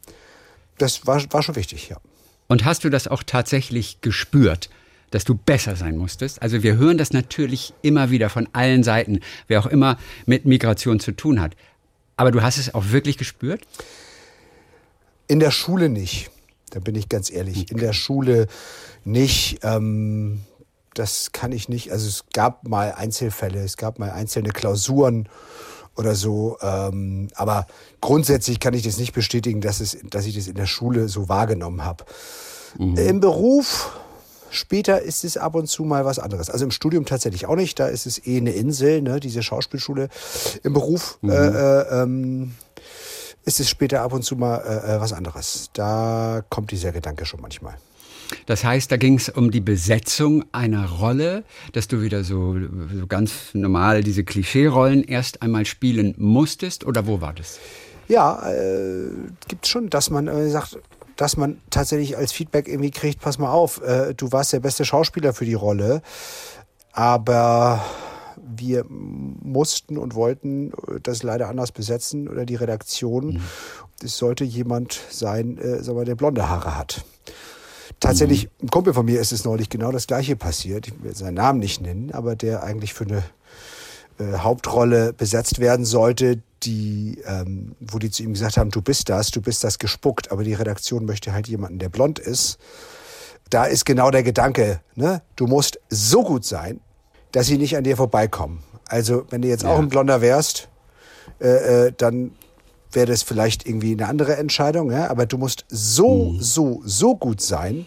Das 0.77 1.07
war, 1.07 1.21
war 1.31 1.43
schon 1.43 1.55
wichtig, 1.55 1.89
ja. 1.89 1.97
Und 2.47 2.65
hast 2.65 2.83
du 2.83 2.89
das 2.89 3.07
auch 3.07 3.23
tatsächlich 3.23 4.01
gespürt, 4.01 4.69
dass 5.11 5.23
du 5.23 5.35
besser 5.35 5.75
sein 5.75 5.97
musstest? 5.97 6.41
Also 6.41 6.63
wir 6.63 6.77
hören 6.77 6.97
das 6.97 7.13
natürlich 7.13 7.73
immer 7.81 8.11
wieder 8.11 8.29
von 8.29 8.47
allen 8.53 8.83
Seiten, 8.83 9.19
wer 9.47 9.59
auch 9.59 9.65
immer 9.65 9.97
mit 10.25 10.45
Migration 10.45 10.99
zu 10.99 11.11
tun 11.11 11.41
hat. 11.41 11.55
Aber 12.17 12.31
du 12.31 12.41
hast 12.41 12.57
es 12.57 12.73
auch 12.73 12.91
wirklich 12.91 13.17
gespürt? 13.17 13.61
In 15.27 15.39
der 15.39 15.51
Schule 15.51 15.89
nicht. 15.89 16.29
Da 16.69 16.79
bin 16.79 16.95
ich 16.95 17.09
ganz 17.09 17.31
ehrlich. 17.31 17.71
In 17.71 17.77
der 17.77 17.93
Schule 17.93 18.47
nicht. 19.03 19.59
Ähm, 19.63 20.41
das 20.93 21.31
kann 21.31 21.51
ich 21.51 21.69
nicht. 21.69 21.91
Also 21.91 22.07
es 22.07 22.25
gab 22.33 22.67
mal 22.67 22.93
Einzelfälle, 22.93 23.59
es 23.63 23.77
gab 23.77 23.99
mal 23.99 24.11
einzelne 24.11 24.49
Klausuren 24.49 25.27
oder 25.95 26.15
so. 26.15 26.57
Ähm, 26.61 27.29
aber 27.35 27.67
grundsätzlich 28.01 28.59
kann 28.59 28.73
ich 28.73 28.83
das 28.83 28.97
nicht 28.97 29.13
bestätigen, 29.13 29.61
dass, 29.61 29.79
es, 29.79 29.97
dass 30.09 30.25
ich 30.25 30.35
das 30.35 30.47
in 30.47 30.55
der 30.55 30.65
Schule 30.65 31.07
so 31.07 31.29
wahrgenommen 31.29 31.83
habe. 31.83 32.05
Im 32.77 33.21
Beruf 33.21 33.97
später 34.49 35.01
ist 35.01 35.23
es 35.23 35.37
ab 35.37 35.55
und 35.55 35.67
zu 35.67 35.83
mal 35.83 36.05
was 36.05 36.19
anderes. 36.19 36.49
Also 36.49 36.65
im 36.65 36.71
Studium 36.71 37.05
tatsächlich 37.05 37.45
auch 37.45 37.55
nicht. 37.55 37.79
Da 37.79 37.87
ist 37.87 38.05
es 38.05 38.25
eh 38.25 38.37
eine 38.37 38.51
Insel, 38.51 39.01
ne, 39.01 39.19
diese 39.19 39.43
Schauspielschule. 39.43 40.09
Im 40.63 40.73
Beruf 40.73 41.19
äh, 41.23 41.27
äh, 41.27 42.01
ähm, 42.03 42.53
ist 43.45 43.59
es 43.59 43.69
später 43.69 44.01
ab 44.01 44.13
und 44.13 44.23
zu 44.23 44.35
mal 44.35 44.57
äh, 44.57 44.95
äh, 44.95 45.01
was 45.01 45.13
anderes. 45.13 45.69
Da 45.73 46.43
kommt 46.49 46.71
dieser 46.71 46.91
Gedanke 46.91 47.25
schon 47.25 47.41
manchmal. 47.41 47.75
Das 48.45 48.63
heißt, 48.63 48.91
da 48.91 48.97
ging 48.97 49.17
es 49.17 49.29
um 49.29 49.51
die 49.51 49.61
Besetzung 49.61 50.45
einer 50.51 50.89
Rolle, 50.89 51.43
dass 51.73 51.87
du 51.87 52.01
wieder 52.01 52.23
so, 52.23 52.55
so 52.93 53.07
ganz 53.07 53.53
normal 53.53 54.03
diese 54.03 54.23
Klischee-Rollen 54.23 55.03
erst 55.03 55.41
einmal 55.41 55.65
spielen 55.65 56.15
musstest 56.17 56.85
oder 56.85 57.07
wo 57.07 57.21
war 57.21 57.33
das? 57.33 57.59
Ja, 58.07 58.47
äh, 58.51 59.09
gibt 59.47 59.67
schon, 59.67 59.89
dass 59.89 60.09
man 60.09 60.27
äh, 60.27 60.49
sagt, 60.49 60.77
dass 61.15 61.37
man 61.37 61.61
tatsächlich 61.69 62.17
als 62.17 62.31
Feedback 62.31 62.67
irgendwie 62.67 62.91
kriegt, 62.91 63.21
pass 63.21 63.39
mal 63.39 63.51
auf, 63.51 63.81
äh, 63.81 64.13
du 64.13 64.31
warst 64.31 64.53
der 64.53 64.59
beste 64.59 64.85
Schauspieler 64.85 65.33
für 65.33 65.45
die 65.45 65.53
Rolle, 65.53 66.01
aber 66.91 67.83
wir 68.37 68.85
mussten 68.87 69.97
und 69.97 70.13
wollten 70.13 70.71
das 71.03 71.23
leider 71.23 71.49
anders 71.49 71.71
besetzen 71.71 72.27
oder 72.27 72.45
die 72.45 72.55
Redaktion. 72.55 73.41
Es 74.03 74.17
sollte 74.17 74.43
jemand 74.43 74.99
sein, 75.09 75.57
äh, 75.57 75.81
sag 75.81 75.95
mal, 75.95 76.05
der 76.05 76.15
blonde 76.15 76.47
Haare 76.47 76.77
hat. 76.77 77.05
Tatsächlich, 77.99 78.49
ein 78.61 78.69
Kumpel 78.69 78.93
von 78.93 79.05
mir 79.05 79.19
ist 79.19 79.31
es 79.31 79.45
neulich 79.45 79.69
genau 79.69 79.91
das 79.91 80.07
gleiche 80.07 80.35
passiert. 80.35 80.87
Ich 80.87 81.03
will 81.03 81.15
seinen 81.15 81.35
Namen 81.35 81.59
nicht 81.59 81.81
nennen, 81.81 82.11
aber 82.11 82.35
der 82.35 82.63
eigentlich 82.63 82.93
für 82.93 83.05
eine 83.05 83.23
äh, 84.19 84.37
Hauptrolle 84.37 85.13
besetzt 85.13 85.59
werden 85.59 85.85
sollte, 85.85 86.41
die, 86.63 87.21
ähm, 87.25 87.75
wo 87.79 87.99
die 87.99 88.11
zu 88.11 88.23
ihm 88.23 88.33
gesagt 88.33 88.57
haben, 88.57 88.71
du 88.71 88.81
bist 88.81 89.09
das, 89.09 89.31
du 89.31 89.41
bist 89.41 89.63
das 89.63 89.79
gespuckt, 89.79 90.31
aber 90.31 90.43
die 90.43 90.53
Redaktion 90.53 91.05
möchte 91.05 91.33
halt 91.33 91.47
jemanden, 91.47 91.79
der 91.79 91.89
blond 91.89 92.19
ist. 92.19 92.57
Da 93.49 93.65
ist 93.65 93.85
genau 93.85 94.11
der 94.11 94.23
Gedanke, 94.23 94.81
ne? 94.95 95.21
du 95.35 95.47
musst 95.47 95.79
so 95.89 96.23
gut 96.23 96.45
sein, 96.45 96.79
dass 97.31 97.47
sie 97.47 97.57
nicht 97.57 97.77
an 97.77 97.83
dir 97.83 97.97
vorbeikommen. 97.97 98.63
Also 98.87 99.25
wenn 99.29 99.41
du 99.41 99.47
jetzt 99.47 99.65
auch 99.65 99.79
ein 99.79 99.89
Blonder 99.89 100.21
wärst, 100.21 100.69
äh, 101.39 101.87
äh, 101.87 101.93
dann 101.95 102.31
wäre 102.95 103.07
das 103.07 103.23
vielleicht 103.23 103.67
irgendwie 103.67 103.91
eine 103.91 104.07
andere 104.07 104.37
Entscheidung, 104.37 104.91
ja? 104.91 105.09
aber 105.09 105.25
du 105.25 105.37
musst 105.37 105.65
so, 105.69 106.35
so, 106.39 106.81
so 106.85 107.15
gut 107.15 107.41
sein, 107.41 107.85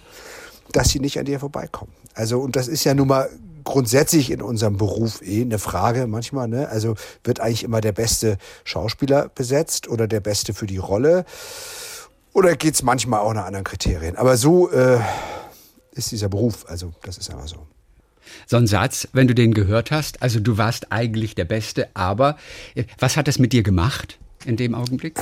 dass 0.73 0.91
sie 0.91 1.01
nicht 1.01 1.19
an 1.19 1.25
dir 1.25 1.41
vorbeikommen. 1.41 1.93
Also, 2.15 2.41
und 2.41 2.57
das 2.57 2.69
ist 2.69 2.85
ja 2.85 2.95
nun 2.95 3.09
mal 3.09 3.31
grundsätzlich 3.65 4.31
in 4.31 4.43
unserem 4.43 4.77
Beruf 4.77 5.21
eh 5.23 5.43
eine 5.43 5.59
Frage 5.59 6.07
manchmal, 6.07 6.49
ne? 6.49 6.69
Also 6.69 6.95
wird 7.23 7.41
eigentlich 7.41 7.65
immer 7.65 7.81
der 7.81 7.93
beste 7.93 8.39
Schauspieler 8.65 9.29
besetzt 9.29 9.89
oder 9.89 10.09
der 10.09 10.21
beste 10.21 10.55
für 10.55 10.67
die 10.67 10.79
Rolle? 10.79 11.25
Oder 12.33 12.57
geht's 12.57 12.83
manchmal 12.83 13.21
auch 13.21 13.35
nach 13.35 13.45
anderen 13.45 13.65
Kriterien? 13.65 14.17
Aber 14.17 14.37
so 14.37 14.71
äh, 14.71 14.99
ist 15.93 16.11
dieser 16.13 16.29
Beruf, 16.29 16.65
also 16.69 16.93
das 17.03 17.19
ist 17.19 17.31
einfach 17.31 17.49
so. 17.49 17.67
So 18.47 18.57
ein 18.57 18.67
Satz, 18.67 19.09
wenn 19.13 19.29
du 19.29 19.35
den 19.35 19.55
gehört 19.55 19.91
hast, 19.91 20.23
also 20.23 20.41
du 20.41 20.59
warst 20.59 20.93
eigentlich 20.93 21.35
der 21.35 21.45
Beste, 21.45 21.89
aber 21.95 22.37
äh, 22.75 22.85
was 22.99 23.17
hat 23.17 23.29
das 23.29 23.39
mit 23.39 23.53
dir 23.53 23.63
gemacht 23.63 24.19
in 24.45 24.57
dem 24.57 24.75
Augenblick? 24.75 25.21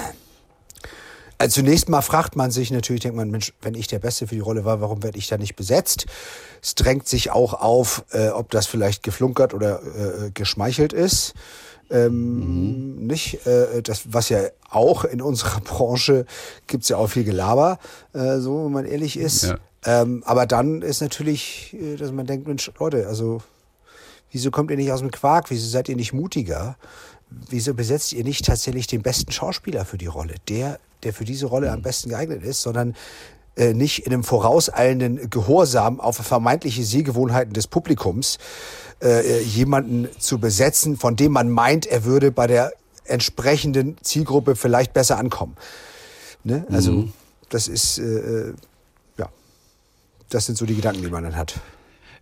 Also 1.39 1.61
zunächst 1.61 1.89
mal 1.89 2.01
fragt 2.01 2.35
man 2.35 2.51
sich 2.51 2.71
natürlich, 2.71 3.03
denkt 3.03 3.17
man, 3.17 3.31
Mensch, 3.31 3.53
wenn 3.61 3.75
ich 3.75 3.89
der 3.89 3.99
Beste 3.99 4.27
für 4.27 4.35
die 4.35 4.41
Rolle 4.41 4.65
war, 4.65 4.81
warum 4.81 5.03
werde 5.03 5.19
ich 5.19 5.29
da 5.29 5.37
nicht 5.37 5.55
besetzt? 5.55 6.07
Es 6.63 6.75
drängt 6.75 7.07
sich 7.07 7.31
auch 7.31 7.53
auf, 7.53 8.05
äh, 8.13 8.29
ob 8.29 8.51
das 8.51 8.67
vielleicht 8.67 9.03
geflunkert 9.03 9.53
oder 9.53 9.83
äh, 9.83 10.31
geschmeichelt 10.33 10.95
ist. 10.95 11.35
Ähm, 11.91 13.07
Nicht, 13.07 13.47
äh, 13.47 13.83
das, 13.83 14.13
was 14.13 14.29
ja 14.29 14.41
auch 14.71 15.05
in 15.05 15.21
unserer 15.21 15.61
Branche 15.65 16.27
gibt's 16.67 16.89
ja 16.89 16.97
auch 16.97 17.09
viel 17.09 17.25
Gelaber, 17.25 17.79
äh, 18.13 18.39
so 18.39 18.65
wenn 18.65 18.73
man 18.73 18.87
ehrlich 18.87 19.19
ist. 19.19 19.45
Ja. 19.45 19.59
Ähm, 19.85 20.23
aber 20.27 20.47
dann 20.47 20.83
ist 20.83 21.01
natürlich, 21.01 21.77
äh, 21.81 21.97
dass 21.97 22.13
man 22.13 22.27
denkt, 22.27 22.49
Mensch, 22.49 22.71
Leute, 22.81 23.07
also 23.07 23.43
wieso 24.33 24.51
kommt 24.51 24.71
ihr 24.71 24.77
nicht 24.77 24.91
aus 24.91 25.01
dem 25.01 25.13
Quark? 25.13 25.51
Wieso 25.51 25.69
seid 25.69 25.89
ihr 25.89 25.97
nicht 25.97 26.13
mutiger? 26.13 26.77
Wieso 27.29 27.75
besetzt 27.75 28.13
ihr 28.13 28.25
nicht 28.25 28.45
tatsächlich 28.47 28.87
den 28.87 29.03
besten 29.03 29.33
Schauspieler 29.33 29.85
für 29.85 29.99
die 29.99 30.07
Rolle? 30.07 30.35
Der, 30.49 30.79
der 31.03 31.13
für 31.13 31.25
diese 31.25 31.47
Rolle 31.47 31.73
am 31.73 31.83
besten 31.83 32.09
geeignet 32.11 32.43
ist, 32.45 32.63
sondern 32.63 32.95
äh, 33.57 33.75
nicht 33.75 34.07
in 34.07 34.13
einem 34.13 34.23
vorauseilenden 34.23 35.29
Gehorsam 35.31 36.01
auf 36.01 36.17
vermeintliche 36.17 36.85
Sehgewohnheiten 36.85 37.53
des 37.53 37.67
Publikums 37.67 38.39
äh, 39.03 39.43
jemanden 39.43 40.09
zu 40.19 40.39
besetzen, 40.39 40.97
von 40.97 41.17
dem 41.17 41.33
man 41.33 41.51
meint, 41.51 41.87
er 41.87 42.05
würde 42.05 42.31
bei 42.31 42.47
der 42.47 42.73
entsprechenden 43.05 43.97
Zielgruppe 44.03 44.57
vielleicht 44.57 44.93
besser 44.93 45.19
ankommen. 45.19 45.57
Ne? 46.45 46.67
Also 46.71 46.93
Mhm. 46.93 47.13
das 47.49 47.67
ist, 47.69 47.99
äh, 47.99 48.53
ja, 49.19 49.29
das 50.29 50.47
sind 50.47 50.59
so 50.59 50.67
die 50.67 50.75
Gedanken, 50.77 51.03
die 51.03 51.11
man 51.11 51.25
dann 51.25 51.37
hat. 51.37 51.61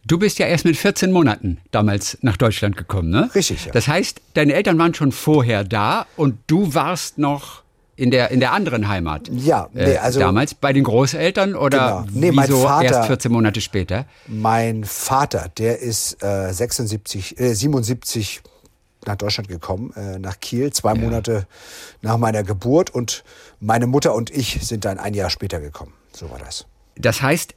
Du 0.06 0.18
bist 0.18 0.38
ja 0.38 0.46
erst 0.46 0.64
mit 0.64 0.76
14 0.76 1.11
Monaten 1.12 1.58
damals 1.70 2.18
nach 2.20 2.37
Deutschland 2.37 2.76
gekommen, 2.76 3.08
ne? 3.11 3.30
Richtig, 3.34 3.66
ja. 3.66 3.73
Das 3.73 3.88
heißt, 3.88 4.20
deine 4.34 4.52
Eltern 4.52 4.78
waren 4.78 4.92
schon 4.94 5.12
vorher 5.12 5.64
da 5.64 6.06
und 6.16 6.37
du 6.46 6.75
warst 6.75 7.16
noch 7.18 7.62
in 7.96 8.11
der, 8.11 8.30
in 8.30 8.40
der 8.40 8.52
anderen 8.52 8.88
Heimat. 8.88 9.28
Ja, 9.32 9.68
nee, 9.73 9.82
äh, 9.94 9.96
also- 9.99 10.20
damals 10.20 10.54
bei 10.54 10.73
den 10.73 10.84
Großeltern 10.84 11.54
oder 11.54 12.04
Genau. 12.06 12.20
Nee, 12.20 12.32
mein 12.32 12.49
wieso 12.49 12.62
Vater- 12.64 12.84
erst 12.84 13.06
14 13.06 13.32
Monate 13.32 13.61
später? 13.61 14.04
Mein 14.26 14.84
Vater, 14.84 15.50
der 15.56 15.78
ist 15.78 16.23
äh, 16.23 16.52
76, 16.52 17.38
äh, 17.40 17.54
77 17.54 18.42
nach 19.06 19.16
Deutschland 19.16 19.49
gekommen, 19.49 19.92
äh, 19.96 20.18
nach 20.18 20.40
Kiel, 20.40 20.73
zwei 20.73 20.94
Monate 20.94 21.46
nach 22.02 22.18
meiner 22.18 22.42
Geburt 22.42 22.90
und 22.90 23.23
meine 23.61 23.87
Mutter 23.87 24.14
und 24.14 24.30
ich 24.30 24.58
sind 24.66 24.84
dann 24.84 24.99
ein 24.99 25.14
Jahr 25.14 25.30
später 25.30 25.61
gekommen. 25.61 25.92
So 26.12 26.30
war 26.30 26.38
das. 26.38 26.66
Das 26.96 27.23
heißt, 27.23 27.54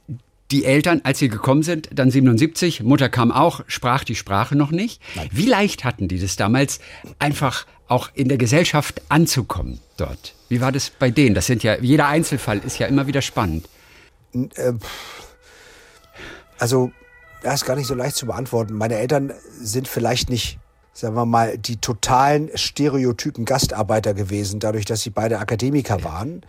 die 0.50 0.64
Eltern, 0.64 1.00
als 1.04 1.18
sie 1.18 1.28
gekommen 1.28 1.62
sind, 1.62 1.90
dann 1.92 2.10
77, 2.10 2.82
Mutter 2.82 3.08
kam 3.08 3.30
auch, 3.30 3.62
sprach 3.66 4.04
die 4.04 4.14
Sprache 4.14 4.56
noch 4.56 4.70
nicht. 4.70 5.02
Wie 5.30 5.46
leicht 5.46 5.84
hatten 5.84 6.08
die 6.08 6.18
das 6.18 6.36
damals, 6.36 6.80
einfach 7.18 7.66
auch 7.86 8.10
in 8.14 8.28
der 8.28 8.38
Gesellschaft 8.38 9.02
anzukommen 9.08 9.80
dort? 9.96 10.34
Wie 10.48 10.60
war 10.60 10.72
das 10.72 10.90
bei 10.90 11.10
denen? 11.10 11.34
Das 11.34 11.46
sind 11.46 11.62
ja, 11.62 11.78
jeder 11.78 12.08
Einzelfall 12.08 12.58
ist 12.58 12.78
ja 12.78 12.86
immer 12.86 13.06
wieder 13.06 13.20
spannend. 13.20 13.68
Also, 16.58 16.92
das 17.42 17.62
ist 17.62 17.66
gar 17.66 17.76
nicht 17.76 17.86
so 17.86 17.94
leicht 17.94 18.16
zu 18.16 18.26
beantworten. 18.26 18.74
Meine 18.74 18.96
Eltern 18.96 19.32
sind 19.60 19.86
vielleicht 19.86 20.30
nicht, 20.30 20.58
sagen 20.92 21.14
wir 21.14 21.26
mal, 21.26 21.58
die 21.58 21.76
totalen 21.76 22.50
Stereotypen 22.54 23.44
Gastarbeiter 23.44 24.14
gewesen, 24.14 24.60
dadurch, 24.60 24.84
dass 24.84 25.02
sie 25.02 25.10
beide 25.10 25.38
Akademiker 25.38 26.02
waren, 26.04 26.42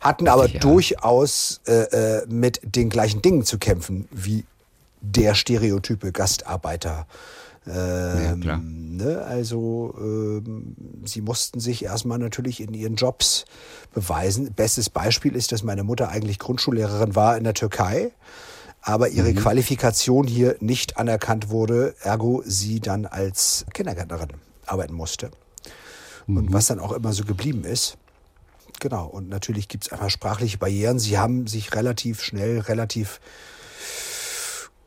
hatten 0.00 0.28
aber 0.28 0.48
ja. 0.48 0.58
durchaus 0.60 1.60
äh, 1.66 1.82
äh, 1.82 2.26
mit 2.26 2.60
den 2.64 2.90
gleichen 2.90 3.22
Dingen 3.22 3.44
zu 3.44 3.58
kämpfen 3.58 4.08
wie 4.10 4.44
der 5.00 5.34
Stereotype 5.34 6.12
Gastarbeiter. 6.12 7.06
Ja, 7.64 8.34
klar. 8.40 8.60
Ne? 8.62 9.24
Also 9.24 9.94
ähm, 9.96 10.74
sie 11.04 11.20
mussten 11.20 11.60
sich 11.60 11.84
erstmal 11.84 12.18
natürlich 12.18 12.60
in 12.60 12.74
ihren 12.74 12.96
Jobs 12.96 13.44
beweisen. 13.94 14.52
Bestes 14.52 14.90
Beispiel 14.90 15.36
ist, 15.36 15.52
dass 15.52 15.62
meine 15.62 15.84
Mutter 15.84 16.08
eigentlich 16.08 16.40
Grundschullehrerin 16.40 17.14
war 17.14 17.36
in 17.36 17.44
der 17.44 17.54
Türkei, 17.54 18.10
aber 18.82 19.08
ihre 19.08 19.32
Qualifikation 19.32 20.26
hier 20.26 20.56
nicht 20.60 20.96
anerkannt 20.96 21.48
wurde, 21.48 21.94
ergo 22.00 22.42
sie 22.44 22.80
dann 22.80 23.06
als 23.06 23.64
Kindergärtnerin 23.72 24.30
arbeiten 24.66 24.94
musste. 24.94 25.30
Und 26.26 26.52
was 26.52 26.66
dann 26.66 26.80
auch 26.80 26.92
immer 26.92 27.12
so 27.12 27.24
geblieben 27.24 27.64
ist. 27.64 27.96
Genau, 28.80 29.06
und 29.06 29.28
natürlich 29.28 29.68
gibt 29.68 29.86
es 29.86 29.92
einfach 29.92 30.10
sprachliche 30.10 30.58
Barrieren. 30.58 30.98
Sie 30.98 31.18
haben 31.18 31.46
sich 31.46 31.74
relativ 31.74 32.22
schnell, 32.22 32.58
relativ 32.60 33.20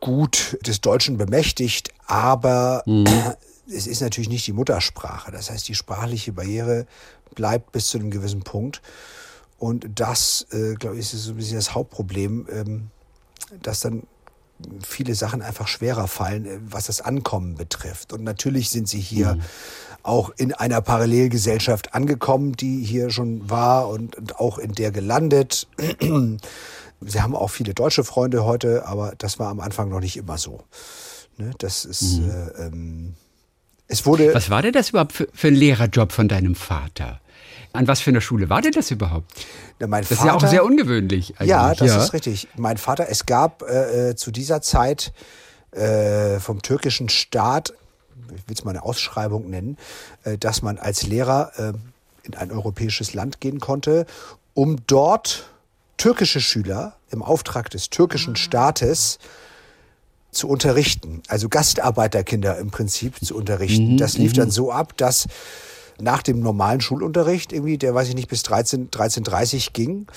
gut 0.01 0.57
des 0.65 0.81
Deutschen 0.81 1.17
bemächtigt, 1.17 1.93
aber 2.05 2.83
es 3.67 3.87
ist 3.87 4.01
natürlich 4.01 4.29
nicht 4.29 4.45
die 4.47 4.53
Muttersprache. 4.53 5.31
Das 5.31 5.49
heißt, 5.49 5.67
die 5.67 5.75
sprachliche 5.75 6.33
Barriere 6.33 6.85
bleibt 7.33 7.71
bis 7.71 7.89
zu 7.89 7.97
einem 7.97 8.11
gewissen 8.11 8.43
Punkt. 8.43 8.81
Und 9.57 9.87
das, 9.95 10.47
äh, 10.51 10.73
glaube 10.75 10.97
ich, 10.97 11.01
ist 11.01 11.23
so 11.23 11.31
ein 11.31 11.37
bisschen 11.37 11.55
das 11.55 11.73
Hauptproblem, 11.73 12.47
ähm, 12.51 12.91
dass 13.61 13.79
dann 13.79 14.03
viele 14.85 15.15
Sachen 15.15 15.41
einfach 15.41 15.67
schwerer 15.67 16.07
fallen, 16.07 16.45
äh, 16.45 16.59
was 16.61 16.87
das 16.87 17.01
Ankommen 17.01 17.55
betrifft. 17.55 18.13
Und 18.13 18.23
natürlich 18.23 18.69
sind 18.69 18.87
sie 18.87 18.99
hier 18.99 19.37
auch 20.03 20.29
in 20.37 20.53
einer 20.53 20.81
Parallelgesellschaft 20.81 21.93
angekommen, 21.93 22.53
die 22.53 22.83
hier 22.83 23.09
schon 23.09 23.49
war 23.49 23.89
und, 23.89 24.15
und 24.15 24.39
auch 24.39 24.59
in 24.59 24.73
der 24.73 24.91
gelandet. 24.91 25.67
Sie 27.01 27.21
haben 27.21 27.35
auch 27.35 27.49
viele 27.49 27.73
deutsche 27.73 28.03
Freunde 28.03 28.45
heute, 28.45 28.85
aber 28.87 29.13
das 29.17 29.37
war 29.37 29.49
am 29.49 29.59
Anfang 29.59 29.89
noch 29.89 29.99
nicht 29.99 30.15
immer 30.15 30.37
so. 30.37 30.63
Ne, 31.37 31.51
das 31.57 31.83
ist, 31.83 32.19
äh, 32.19 32.67
ähm, 32.67 33.15
es 33.87 34.05
wurde. 34.05 34.33
Was 34.33 34.49
war 34.49 34.61
denn 34.61 34.73
das 34.73 34.89
überhaupt 34.89 35.13
für, 35.13 35.27
für 35.33 35.47
ein 35.47 35.55
Lehrerjob 35.55 36.11
von 36.11 36.27
deinem 36.27 36.55
Vater? 36.55 37.21
An 37.73 37.87
was 37.87 37.99
für 37.99 38.09
einer 38.11 38.21
Schule 38.21 38.49
war 38.49 38.61
denn 38.61 38.71
das 38.71 38.89
überhaupt? 38.91 39.31
Na, 39.79 39.87
Das 39.99 40.11
ist 40.11 40.23
ja 40.23 40.33
auch 40.33 40.47
sehr 40.47 40.63
ungewöhnlich. 40.63 41.35
Eigentlich. 41.37 41.49
Ja, 41.49 41.73
das 41.73 41.95
ist 41.95 42.13
richtig. 42.13 42.47
Mein 42.55 42.77
Vater, 42.77 43.07
es 43.09 43.25
gab 43.25 43.63
äh, 43.63 44.11
äh, 44.11 44.15
zu 44.15 44.31
dieser 44.31 44.61
Zeit 44.61 45.11
äh, 45.71 46.39
vom 46.39 46.61
türkischen 46.61 47.09
Staat, 47.09 47.73
ich 48.33 48.47
will 48.47 48.55
es 48.55 48.63
mal 48.63 48.71
eine 48.71 48.83
Ausschreibung 48.83 49.49
nennen, 49.49 49.77
äh, 50.23 50.37
dass 50.37 50.61
man 50.61 50.77
als 50.77 51.03
Lehrer 51.03 51.51
äh, 51.57 51.73
in 52.23 52.33
ein 52.35 52.51
europäisches 52.51 53.13
Land 53.13 53.41
gehen 53.41 53.59
konnte, 53.59 54.05
um 54.53 54.77
dort 54.87 55.49
türkische 55.97 56.41
Schüler 56.41 56.95
im 57.11 57.21
Auftrag 57.21 57.69
des 57.69 57.89
türkischen 57.89 58.35
Staates 58.35 59.19
zu 60.35 60.47
unterrichten, 60.47 61.21
also 61.27 61.49
Gastarbeiterkinder 61.49 62.57
im 62.57 62.71
Prinzip 62.71 63.23
zu 63.23 63.35
unterrichten. 63.35 63.97
Das 63.97 64.17
lief 64.17 64.33
dann 64.33 64.51
so 64.51 64.71
ab, 64.71 64.95
dass 64.97 65.27
nach 65.99 66.21
dem 66.21 66.41
normalen 66.41 66.81
Schulunterricht, 66.81 67.53
irgendwie, 67.53 67.77
der 67.77 67.95
weiß 67.95 68.09
ich 68.09 68.15
nicht, 68.15 68.27
bis 68.27 68.43
13, 68.43 68.89
13.30 68.91 69.69
ging, 69.73 70.07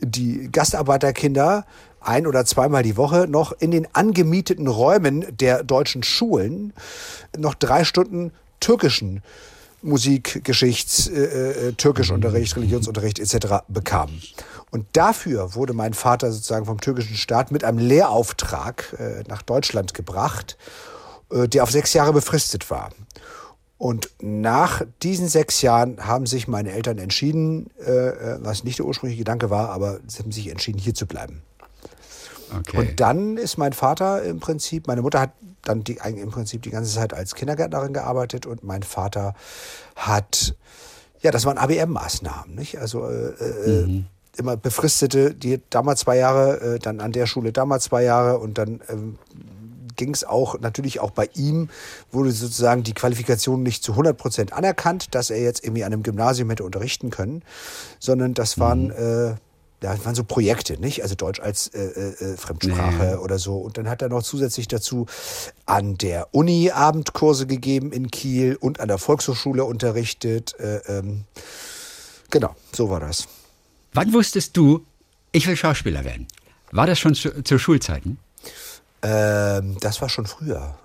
die 0.00 0.48
Gastarbeiterkinder 0.52 1.66
ein 2.00 2.26
oder 2.26 2.44
zweimal 2.44 2.82
die 2.82 2.96
Woche 2.96 3.26
noch 3.28 3.52
in 3.52 3.70
den 3.70 3.88
angemieteten 3.94 4.68
Räumen 4.68 5.26
der 5.36 5.64
deutschen 5.64 6.02
Schulen 6.02 6.72
noch 7.36 7.54
drei 7.54 7.84
Stunden 7.84 8.32
türkischen 8.60 9.22
Musik, 9.82 10.44
Geschichts, 10.44 11.06
äh, 11.06 11.68
äh, 11.68 11.72
Türkischunterricht, 11.72 12.56
Religionsunterricht 12.56 13.20
etc. 13.20 13.64
bekamen. 13.68 14.20
Und 14.70 14.86
dafür 14.92 15.54
wurde 15.54 15.72
mein 15.72 15.94
Vater 15.94 16.30
sozusagen 16.30 16.66
vom 16.66 16.80
türkischen 16.80 17.16
Staat 17.16 17.50
mit 17.50 17.64
einem 17.64 17.78
Lehrauftrag 17.78 18.94
äh, 18.98 19.24
nach 19.28 19.42
Deutschland 19.42 19.94
gebracht, 19.94 20.56
äh, 21.30 21.48
der 21.48 21.62
auf 21.62 21.70
sechs 21.70 21.92
Jahre 21.94 22.12
befristet 22.12 22.70
war. 22.70 22.90
Und 23.78 24.10
nach 24.20 24.82
diesen 25.02 25.28
sechs 25.28 25.62
Jahren 25.62 26.04
haben 26.04 26.26
sich 26.26 26.48
meine 26.48 26.72
Eltern 26.72 26.98
entschieden, 26.98 27.70
äh, 27.78 27.90
äh, 27.90 28.38
was 28.40 28.64
nicht 28.64 28.80
der 28.80 28.86
ursprüngliche 28.86 29.20
Gedanke 29.20 29.50
war, 29.50 29.70
aber 29.70 30.00
sie 30.08 30.18
haben 30.18 30.32
sich 30.32 30.48
entschieden, 30.48 30.78
hier 30.78 30.94
zu 30.94 31.06
bleiben. 31.06 31.42
Okay. 32.56 32.76
Und 32.76 33.00
dann 33.00 33.36
ist 33.36 33.56
mein 33.56 33.72
Vater 33.72 34.22
im 34.22 34.40
Prinzip, 34.40 34.88
meine 34.88 35.02
Mutter 35.02 35.20
hat 35.20 35.30
dann 35.62 35.84
die, 35.84 35.98
im 36.04 36.30
Prinzip 36.30 36.62
die 36.62 36.70
ganze 36.70 36.92
Zeit 36.92 37.14
als 37.14 37.34
Kindergärtnerin 37.34 37.92
gearbeitet 37.92 38.46
und 38.46 38.64
mein 38.64 38.82
Vater 38.82 39.34
hat, 39.94 40.56
ja, 41.20 41.30
das 41.30 41.44
waren 41.44 41.58
ABM-Maßnahmen, 41.58 42.54
nicht? 42.54 42.78
Also 42.78 43.06
äh, 43.06 43.28
äh, 43.28 44.04
immer 44.38 44.56
befristete, 44.56 45.34
die 45.34 45.60
damals 45.70 46.00
zwei 46.00 46.16
Jahre, 46.16 46.60
äh, 46.60 46.78
dann 46.78 47.00
an 47.00 47.12
der 47.12 47.26
Schule 47.26 47.52
damals 47.52 47.84
zwei 47.84 48.04
Jahre 48.04 48.38
und 48.38 48.58
dann 48.58 48.80
ähm, 48.88 49.18
ging 49.98 50.14
es 50.14 50.24
auch, 50.24 50.58
natürlich 50.60 51.00
auch 51.00 51.10
bei 51.10 51.28
ihm, 51.34 51.68
wurde 52.10 52.30
sozusagen 52.32 52.82
die 52.82 52.94
Qualifikation 52.94 53.62
nicht 53.62 53.84
zu 53.84 53.92
100 53.92 54.16
Prozent 54.16 54.52
anerkannt, 54.54 55.14
dass 55.14 55.28
er 55.28 55.42
jetzt 55.42 55.62
irgendwie 55.64 55.84
an 55.84 55.92
einem 55.92 56.02
Gymnasium 56.02 56.48
hätte 56.48 56.64
unterrichten 56.64 57.10
können, 57.10 57.42
sondern 57.98 58.32
das 58.32 58.58
waren, 58.58 58.90
äh, 58.90 59.34
ja, 59.80 59.94
das 59.94 60.04
waren 60.04 60.14
so 60.14 60.24
Projekte, 60.24 60.80
nicht? 60.80 61.02
Also 61.02 61.14
Deutsch 61.14 61.40
als 61.40 61.68
äh, 61.68 61.80
äh, 61.80 62.36
Fremdsprache 62.36 63.10
Nee. 63.12 63.14
oder 63.16 63.38
so. 63.38 63.58
Und 63.58 63.76
dann 63.76 63.88
hat 63.88 64.02
er 64.02 64.08
noch 64.08 64.22
zusätzlich 64.22 64.66
dazu 64.68 65.06
an 65.66 65.96
der 65.98 66.28
Uni 66.32 66.70
Abendkurse 66.70 67.46
gegeben 67.46 67.92
in 67.92 68.10
Kiel 68.10 68.56
und 68.58 68.80
an 68.80 68.88
der 68.88 68.98
Volkshochschule 68.98 69.64
unterrichtet. 69.64 70.58
Äh, 70.58 70.78
ähm, 70.88 71.24
genau, 72.30 72.54
so 72.74 72.90
war 72.90 73.00
das. 73.00 73.28
Wann 73.92 74.12
wusstest 74.12 74.56
du, 74.56 74.84
ich 75.32 75.46
will 75.46 75.56
Schauspieler 75.56 76.04
werden? 76.04 76.26
War 76.70 76.86
das 76.86 76.98
schon 76.98 77.14
zu, 77.14 77.42
zu 77.42 77.58
Schulzeiten? 77.58 78.18
Ähm, 79.02 79.76
das 79.80 80.00
war 80.00 80.08
schon 80.08 80.26
früher. 80.26 80.78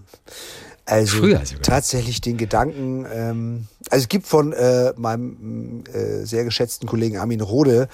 Also 0.86 1.28
tatsächlich 1.62 2.20
den 2.20 2.36
Gedanken, 2.36 3.06
ähm, 3.10 3.68
also 3.90 4.04
es 4.04 4.10
gibt 4.10 4.28
von 4.28 4.52
äh, 4.52 4.92
meinem 4.98 5.86
äh, 5.94 6.26
sehr 6.26 6.44
geschätzten 6.44 6.90
Kollegen 6.90 7.18
Armin 7.18 7.40
Rode, 7.40 7.88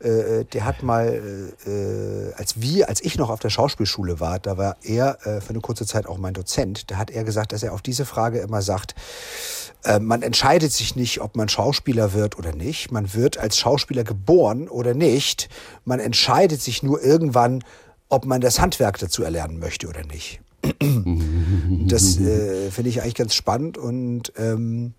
äh, 0.00 0.44
der 0.44 0.66
hat 0.66 0.82
mal, 0.82 1.52
äh, 1.66 2.34
als 2.36 2.60
wir, 2.60 2.90
als 2.90 3.02
ich 3.02 3.16
noch 3.16 3.30
auf 3.30 3.40
der 3.40 3.48
Schauspielschule 3.48 4.20
war, 4.20 4.38
da 4.38 4.58
war 4.58 4.76
er 4.82 5.18
äh, 5.26 5.40
für 5.40 5.50
eine 5.50 5.60
kurze 5.60 5.86
Zeit 5.86 6.06
auch 6.06 6.18
mein 6.18 6.34
Dozent, 6.34 6.90
da 6.90 6.98
hat 6.98 7.10
er 7.10 7.24
gesagt, 7.24 7.52
dass 7.52 7.62
er 7.62 7.72
auf 7.72 7.80
diese 7.80 8.04
Frage 8.04 8.40
immer 8.40 8.60
sagt, 8.60 8.94
äh, 9.84 9.98
man 9.98 10.20
entscheidet 10.20 10.72
sich 10.72 10.94
nicht, 10.94 11.22
ob 11.22 11.36
man 11.36 11.48
Schauspieler 11.48 12.12
wird 12.12 12.36
oder 12.38 12.52
nicht. 12.52 12.90
Man 12.90 13.14
wird 13.14 13.38
als 13.38 13.56
Schauspieler 13.56 14.04
geboren 14.04 14.68
oder 14.68 14.94
nicht. 14.94 15.48
Man 15.84 16.00
entscheidet 16.00 16.60
sich 16.60 16.82
nur 16.82 17.02
irgendwann, 17.02 17.62
ob 18.08 18.24
man 18.24 18.40
das 18.40 18.60
Handwerk 18.60 18.98
dazu 18.98 19.22
erlernen 19.22 19.58
möchte 19.58 19.88
oder 19.88 20.04
nicht. 20.04 20.40
Das 21.88 22.18
äh, 22.18 22.70
finde 22.72 22.90
ich 22.90 23.00
eigentlich 23.00 23.14
ganz 23.14 23.34
spannend 23.34 23.78
und 23.78 24.32
ähm, 24.36 24.94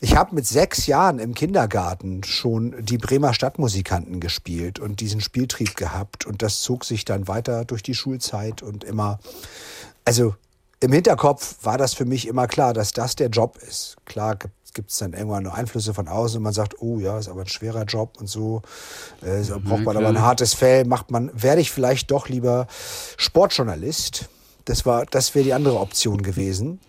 ich 0.00 0.16
habe 0.16 0.34
mit 0.34 0.46
sechs 0.46 0.86
Jahren 0.88 1.20
im 1.20 1.32
Kindergarten 1.32 2.24
schon 2.24 2.74
die 2.84 2.98
Bremer 2.98 3.34
Stadtmusikanten 3.34 4.18
gespielt 4.18 4.80
und 4.80 4.98
diesen 4.98 5.20
Spieltrieb 5.20 5.76
gehabt 5.76 6.26
und 6.26 6.42
das 6.42 6.60
zog 6.60 6.84
sich 6.84 7.04
dann 7.04 7.28
weiter 7.28 7.64
durch 7.64 7.84
die 7.84 7.94
Schulzeit 7.94 8.62
und 8.62 8.82
immer, 8.82 9.20
also 10.04 10.34
im 10.80 10.92
Hinterkopf 10.92 11.58
war 11.62 11.78
das 11.78 11.94
für 11.94 12.04
mich 12.04 12.26
immer 12.26 12.48
klar, 12.48 12.74
dass 12.74 12.92
das 12.92 13.14
der 13.14 13.28
Job 13.28 13.58
ist. 13.58 13.96
Klar 14.04 14.36
gibt 14.74 14.90
es 14.90 14.98
dann 14.98 15.12
irgendwann 15.12 15.42
nur 15.44 15.54
Einflüsse 15.54 15.94
von 15.94 16.08
außen 16.08 16.38
und 16.38 16.42
man 16.42 16.52
sagt, 16.52 16.80
oh 16.80 16.98
ja, 16.98 17.18
ist 17.18 17.28
aber 17.28 17.42
ein 17.42 17.48
schwerer 17.48 17.84
Job 17.84 18.16
und 18.18 18.28
so. 18.28 18.62
Äh, 19.22 19.42
so 19.42 19.60
braucht 19.60 19.84
man 19.84 19.96
aber 19.96 20.08
ein 20.08 20.22
hartes 20.22 20.54
Fell, 20.54 20.84
macht 20.84 21.10
man, 21.10 21.30
werde 21.34 21.60
ich 21.60 21.70
vielleicht 21.70 22.10
doch 22.10 22.28
lieber 22.28 22.66
Sportjournalist. 23.16 24.28
Das 24.64 24.86
war, 24.86 25.06
das 25.06 25.34
wäre 25.34 25.44
die 25.44 25.54
andere 25.54 25.80
Option 25.80 26.22
gewesen 26.22 26.80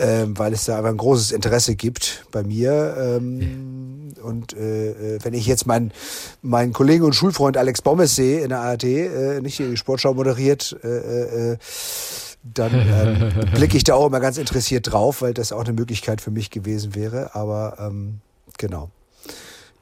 ähm, 0.00 0.36
weil 0.38 0.54
es 0.54 0.64
da 0.64 0.78
aber 0.78 0.88
ein 0.88 0.96
großes 0.96 1.30
Interesse 1.30 1.76
gibt 1.76 2.24
bei 2.32 2.42
mir. 2.42 2.96
Ähm, 2.98 4.10
ja. 4.16 4.22
Und 4.24 4.54
äh, 4.54 5.16
äh, 5.16 5.18
wenn 5.22 5.34
ich 5.34 5.46
jetzt 5.46 5.66
meinen 5.66 5.92
meinen 6.42 6.72
Kollegen 6.72 7.04
und 7.04 7.14
Schulfreund 7.14 7.56
Alex 7.56 7.82
Bommes 7.82 8.16
sehe 8.16 8.40
in 8.40 8.48
der 8.48 8.60
ARD, 8.60 8.84
äh, 8.84 9.40
nicht 9.40 9.58
die 9.58 9.76
Sportschau 9.76 10.14
moderiert, 10.14 10.76
äh, 10.82 10.88
äh, 10.88 11.52
äh 11.52 11.56
dann 12.42 12.72
ähm, 12.74 13.50
blicke 13.54 13.76
ich 13.76 13.84
da 13.84 13.94
auch 13.94 14.06
immer 14.06 14.20
ganz 14.20 14.38
interessiert 14.38 14.92
drauf, 14.92 15.22
weil 15.22 15.34
das 15.34 15.52
auch 15.52 15.64
eine 15.64 15.72
Möglichkeit 15.72 16.20
für 16.20 16.30
mich 16.30 16.50
gewesen 16.50 16.94
wäre. 16.94 17.34
Aber 17.34 17.76
ähm, 17.78 18.20
genau. 18.58 18.90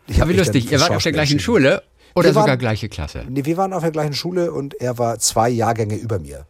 Ich 0.06 0.20
Aber 0.20 0.30
wie 0.30 0.36
lustig, 0.36 0.70
ihr 0.72 0.80
wart 0.80 0.90
auf 0.90 1.02
der 1.02 1.12
gleichen 1.12 1.38
Schule 1.38 1.82
oder 2.14 2.28
wir 2.28 2.32
sogar 2.32 2.48
waren, 2.48 2.58
gleiche 2.58 2.88
Klasse? 2.88 3.24
Nee, 3.28 3.44
wir 3.44 3.56
waren 3.56 3.72
auf 3.72 3.82
der 3.82 3.92
gleichen 3.92 4.14
Schule 4.14 4.52
und 4.52 4.74
er 4.80 4.98
war 4.98 5.18
zwei 5.18 5.48
Jahrgänge 5.48 5.96
über 5.96 6.18
mir. 6.18 6.46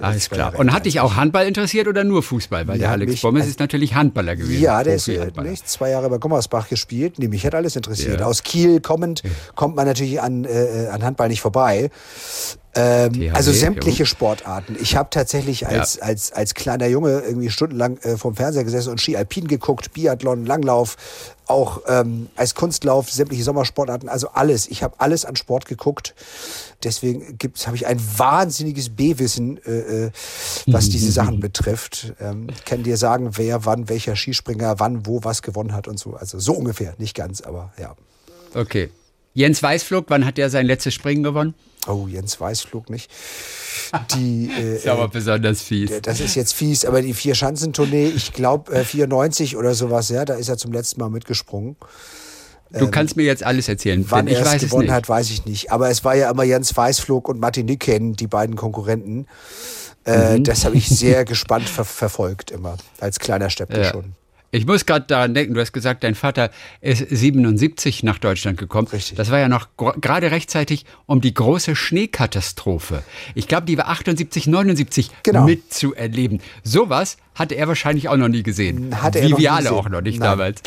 Alles 0.00 0.30
klar. 0.30 0.58
Und 0.58 0.72
hat 0.72 0.86
dich 0.86 1.00
auch 1.00 1.16
Handball 1.16 1.46
interessiert 1.46 1.88
oder 1.88 2.04
nur 2.04 2.22
Fußball? 2.22 2.66
Weil 2.66 2.76
ja, 2.76 2.82
der 2.82 2.90
Alex 2.90 3.12
mich, 3.12 3.22
Bommes 3.22 3.46
ist 3.46 3.60
natürlich 3.60 3.94
Handballer 3.94 4.36
gewesen. 4.36 4.62
Ja, 4.62 4.82
der 4.82 4.96
ist 4.96 5.08
nicht 5.08 5.68
zwei 5.68 5.90
Jahre 5.90 6.10
bei 6.10 6.18
Gommersbach 6.18 6.68
gespielt. 6.68 7.18
Nee, 7.18 7.28
mich 7.28 7.44
hat 7.46 7.54
alles 7.54 7.76
interessiert. 7.76 8.20
Ja. 8.20 8.26
Aus 8.26 8.42
Kiel 8.42 8.80
kommend 8.80 9.22
kommt 9.54 9.76
man 9.76 9.86
natürlich 9.86 10.20
an, 10.20 10.44
äh, 10.44 10.88
an 10.90 11.02
Handball 11.02 11.28
nicht 11.28 11.40
vorbei. 11.40 11.90
Ähm, 12.76 13.30
also 13.32 13.52
sämtliche 13.52 14.04
Sportarten. 14.04 14.76
Ich 14.80 14.96
habe 14.96 15.08
tatsächlich 15.10 15.66
als, 15.66 15.96
ja. 15.96 16.02
als, 16.02 16.32
als 16.32 16.54
kleiner 16.54 16.86
Junge 16.86 17.20
irgendwie 17.20 17.50
stundenlang 17.50 17.98
äh, 17.98 18.16
vorm 18.16 18.34
Fernseher 18.34 18.64
gesessen 18.64 18.90
und 18.90 19.00
Ski 19.00 19.16
Alpin 19.16 19.46
geguckt, 19.46 19.92
Biathlon, 19.92 20.44
Langlauf, 20.44 20.96
auch 21.46 21.82
ähm, 21.86 22.28
als 22.36 22.54
Kunstlauf, 22.54 23.10
sämtliche 23.10 23.44
Sommersportarten, 23.44 24.08
also 24.08 24.28
alles. 24.28 24.66
Ich 24.68 24.82
habe 24.82 24.94
alles 24.98 25.24
an 25.24 25.36
Sport 25.36 25.66
geguckt. 25.66 26.14
Deswegen 26.82 27.38
habe 27.66 27.76
ich 27.76 27.86
ein 27.86 28.00
wahnsinniges 28.16 28.90
B-Wissen, 28.90 29.58
äh, 29.64 30.06
äh 30.06 30.10
was 30.66 30.88
diese 30.88 31.12
Sachen 31.12 31.40
betrifft. 31.40 32.14
Ähm, 32.20 32.48
kann 32.64 32.82
dir 32.82 32.96
sagen, 32.96 33.36
wer 33.36 33.64
wann, 33.64 33.88
welcher 33.88 34.16
Skispringer 34.16 34.78
wann, 34.78 35.06
wo 35.06 35.24
was 35.24 35.42
gewonnen 35.42 35.72
hat 35.72 35.88
und 35.88 35.98
so. 35.98 36.14
Also 36.14 36.38
so 36.38 36.52
ungefähr, 36.52 36.94
nicht 36.98 37.14
ganz, 37.14 37.40
aber 37.40 37.72
ja. 37.78 37.94
Okay. 38.54 38.90
Jens 39.34 39.62
Weißflug, 39.62 40.06
wann 40.08 40.24
hat 40.24 40.38
er 40.38 40.48
sein 40.48 40.66
letztes 40.66 40.94
Springen 40.94 41.24
gewonnen? 41.24 41.54
Oh, 41.86 42.06
Jens 42.08 42.40
Weißflug 42.40 42.90
nicht. 42.90 43.10
Die, 44.14 44.50
äh, 44.58 44.76
ist 44.76 44.88
aber 44.88 45.08
besonders 45.08 45.62
fies. 45.62 45.90
Das 46.02 46.20
ist 46.20 46.34
jetzt 46.34 46.54
fies, 46.54 46.84
aber 46.84 47.02
die 47.02 47.14
Vier-Schanzentournee, 47.14 48.08
ich 48.08 48.32
glaube 48.32 48.72
äh, 48.72 48.84
94 48.84 49.56
oder 49.56 49.74
sowas, 49.74 50.08
ja, 50.08 50.24
da 50.24 50.34
ist 50.34 50.48
er 50.48 50.56
zum 50.56 50.72
letzten 50.72 51.00
Mal 51.00 51.10
mitgesprungen. 51.10 51.76
Du 52.70 52.86
ähm, 52.86 52.90
kannst 52.90 53.16
mir 53.16 53.24
jetzt 53.24 53.44
alles 53.44 53.68
erzählen. 53.68 54.04
Wann 54.08 54.26
er 54.26 54.44
es 54.44 54.62
gewonnen 54.62 54.90
hat, 54.90 55.08
weiß 55.08 55.30
ich 55.30 55.44
nicht. 55.44 55.70
Aber 55.70 55.90
es 55.90 56.04
war 56.04 56.16
ja 56.16 56.30
immer 56.30 56.44
Jens 56.44 56.76
Weißflug 56.76 57.28
und 57.28 57.38
Martin 57.38 57.66
Nicken, 57.66 58.14
die 58.14 58.26
beiden 58.26 58.56
Konkurrenten. 58.56 59.26
Äh, 60.04 60.38
mhm. 60.38 60.44
Das 60.44 60.64
habe 60.64 60.76
ich 60.76 60.88
sehr 60.90 61.24
gespannt 61.24 61.68
ver 61.68 61.84
verfolgt 61.84 62.50
immer, 62.50 62.76
als 63.00 63.18
kleiner 63.18 63.50
Steppe 63.50 63.78
ja. 63.78 63.90
schon. 63.90 64.14
Ich 64.54 64.66
muss 64.66 64.86
gerade 64.86 65.04
daran 65.06 65.34
denken, 65.34 65.54
du 65.54 65.60
hast 65.60 65.72
gesagt, 65.72 66.04
dein 66.04 66.14
Vater 66.14 66.48
ist 66.80 67.04
77 67.10 68.04
nach 68.04 68.18
Deutschland 68.18 68.56
gekommen. 68.56 68.86
Richtig. 68.86 69.16
Das 69.16 69.32
war 69.32 69.40
ja 69.40 69.48
noch 69.48 69.66
gerade 69.76 70.30
rechtzeitig 70.30 70.86
um 71.06 71.20
die 71.20 71.34
große 71.34 71.74
Schneekatastrophe. 71.74 73.02
Ich 73.34 73.48
glaube, 73.48 73.66
die 73.66 73.76
war 73.76 73.88
78, 73.88 74.46
79 74.46 75.10
genau. 75.24 75.44
mitzuerleben. 75.44 76.40
Sowas 76.62 77.16
hatte 77.34 77.56
er 77.56 77.66
wahrscheinlich 77.66 78.08
auch 78.08 78.16
noch 78.16 78.28
nie 78.28 78.44
gesehen. 78.44 79.02
Hatte 79.02 79.18
er 79.18 79.30
Wie 79.30 79.38
wir 79.38 79.54
alle 79.54 79.72
auch 79.72 79.88
noch 79.88 80.02
nicht 80.02 80.20
Nein. 80.20 80.30
damals. 80.30 80.62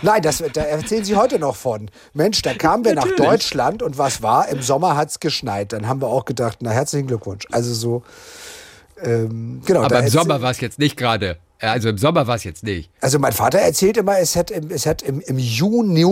Nein, 0.00 0.22
das, 0.22 0.42
da 0.54 0.62
erzählen 0.62 1.04
Sie 1.04 1.16
heute 1.16 1.38
noch 1.38 1.56
von. 1.56 1.90
Mensch, 2.14 2.40
da 2.40 2.54
kamen 2.54 2.86
wir 2.86 2.94
nach 2.94 3.14
Deutschland 3.14 3.82
und 3.82 3.98
was 3.98 4.22
war? 4.22 4.48
Im 4.48 4.62
Sommer 4.62 4.96
hat 4.96 5.10
es 5.10 5.20
geschneit. 5.20 5.74
Dann 5.74 5.86
haben 5.86 6.00
wir 6.00 6.08
auch 6.08 6.24
gedacht, 6.24 6.60
na 6.62 6.70
herzlichen 6.70 7.08
Glückwunsch. 7.08 7.44
Also 7.52 7.74
so. 7.74 8.04
Ähm, 9.02 9.60
genau, 9.66 9.82
Aber 9.82 10.00
im 10.00 10.08
Sommer 10.08 10.40
war 10.40 10.50
es 10.50 10.60
jetzt 10.62 10.78
nicht 10.78 10.96
gerade 10.96 11.36
also 11.60 11.88
im 11.88 11.96
Sommer 11.96 12.26
war 12.26 12.36
es 12.36 12.44
jetzt 12.44 12.64
nicht. 12.64 12.90
Also 13.00 13.18
mein 13.18 13.32
Vater 13.32 13.58
erzählt 13.58 13.96
immer, 13.96 14.18
es 14.18 14.36
hat, 14.36 14.50
es 14.50 14.84
hat 14.84 15.02
im, 15.02 15.20
im 15.20 15.38
Juni, 15.38 16.02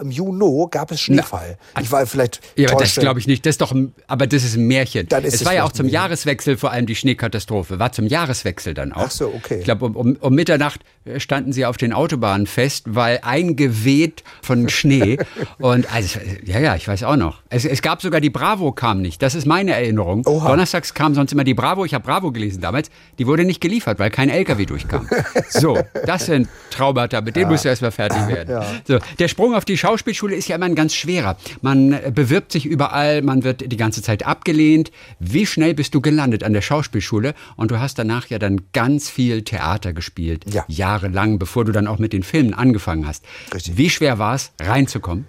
im 0.00 0.10
Juni 0.10 0.66
gab 0.70 0.90
es 0.90 1.02
Schneefall. 1.02 1.58
Na, 1.74 1.82
ich 1.82 1.92
war 1.92 2.06
vielleicht. 2.06 2.40
Ja, 2.56 2.70
aber 2.70 2.80
das 2.80 2.94
glaube 2.94 3.20
ich 3.20 3.26
nicht. 3.26 3.44
Das 3.44 3.52
ist 3.52 3.60
doch, 3.60 3.74
aber 4.06 4.26
das 4.26 4.44
ist 4.44 4.56
ein 4.56 4.66
Märchen. 4.66 5.08
Dann 5.08 5.24
ist 5.24 5.34
es, 5.34 5.40
es 5.40 5.46
war 5.46 5.54
ja 5.54 5.64
auch 5.64 5.72
zum 5.72 5.88
Jahreswechsel 5.88 6.56
vor 6.56 6.70
allem 6.70 6.86
die 6.86 6.94
Schneekatastrophe. 6.94 7.78
War 7.78 7.92
zum 7.92 8.06
Jahreswechsel 8.06 8.72
dann 8.72 8.92
auch. 8.92 9.06
Ach 9.06 9.10
so, 9.10 9.26
okay. 9.26 9.58
Ich 9.58 9.64
glaube, 9.64 9.84
um, 9.84 9.94
um, 9.94 10.16
um 10.16 10.34
Mitternacht 10.34 10.80
standen 11.18 11.52
sie 11.52 11.66
auf 11.66 11.76
den 11.76 11.92
Autobahnen 11.92 12.46
fest, 12.46 12.84
weil 12.88 13.20
eingeweht 13.22 14.24
von 14.42 14.70
Schnee. 14.70 15.18
und 15.58 15.92
also, 15.92 16.18
ja, 16.44 16.60
ja, 16.60 16.76
ich 16.76 16.88
weiß 16.88 17.02
auch 17.02 17.16
noch. 17.16 17.42
Es, 17.50 17.66
es 17.66 17.82
gab 17.82 18.00
sogar 18.00 18.22
die 18.22 18.30
Bravo 18.30 18.72
kam 18.72 19.02
nicht. 19.02 19.20
Das 19.20 19.34
ist 19.34 19.46
meine 19.46 19.72
Erinnerung. 19.72 20.26
Oha. 20.26 20.48
Donnerstags 20.48 20.94
kam 20.94 21.14
sonst 21.14 21.32
immer 21.32 21.44
die 21.44 21.54
Bravo. 21.54 21.84
Ich 21.84 21.92
habe 21.92 22.04
Bravo 22.04 22.32
gelesen 22.32 22.62
damals. 22.62 22.88
Die 23.18 23.26
wurde 23.26 23.44
nicht 23.44 23.60
geliefert, 23.60 23.98
weil 23.98 24.10
kein 24.10 24.30
LKW 24.30 24.64
durchkam 24.64 24.93
kam. 24.98 25.08
So, 25.48 25.78
das 26.06 26.26
sind 26.26 26.48
Traumata, 26.70 27.20
mit 27.20 27.36
denen 27.36 27.44
ja. 27.46 27.50
musst 27.50 27.64
du 27.64 27.68
erstmal 27.68 27.90
fertig 27.90 28.26
werden. 28.28 28.50
Ja. 28.50 28.66
So, 28.86 28.98
der 29.18 29.28
Sprung 29.28 29.54
auf 29.54 29.64
die 29.64 29.76
Schauspielschule 29.76 30.34
ist 30.34 30.48
ja 30.48 30.56
immer 30.56 30.66
ein 30.66 30.74
ganz 30.74 30.94
schwerer. 30.94 31.36
Man 31.60 31.98
bewirbt 32.12 32.52
sich 32.52 32.66
überall, 32.66 33.22
man 33.22 33.44
wird 33.44 33.70
die 33.70 33.76
ganze 33.76 34.02
Zeit 34.02 34.26
abgelehnt. 34.26 34.90
Wie 35.18 35.46
schnell 35.46 35.74
bist 35.74 35.94
du 35.94 36.00
gelandet 36.00 36.44
an 36.44 36.52
der 36.52 36.62
Schauspielschule? 36.62 37.34
Und 37.56 37.70
du 37.70 37.78
hast 37.78 37.98
danach 37.98 38.26
ja 38.28 38.38
dann 38.38 38.62
ganz 38.72 39.10
viel 39.10 39.42
Theater 39.42 39.92
gespielt, 39.92 40.44
ja. 40.52 40.64
jahrelang, 40.68 41.38
bevor 41.38 41.64
du 41.64 41.72
dann 41.72 41.86
auch 41.86 41.98
mit 41.98 42.12
den 42.12 42.22
Filmen 42.22 42.54
angefangen 42.54 43.06
hast. 43.06 43.24
Richtig. 43.52 43.76
Wie 43.76 43.90
schwer 43.90 44.18
war 44.18 44.34
es, 44.34 44.52
reinzukommen? 44.60 45.26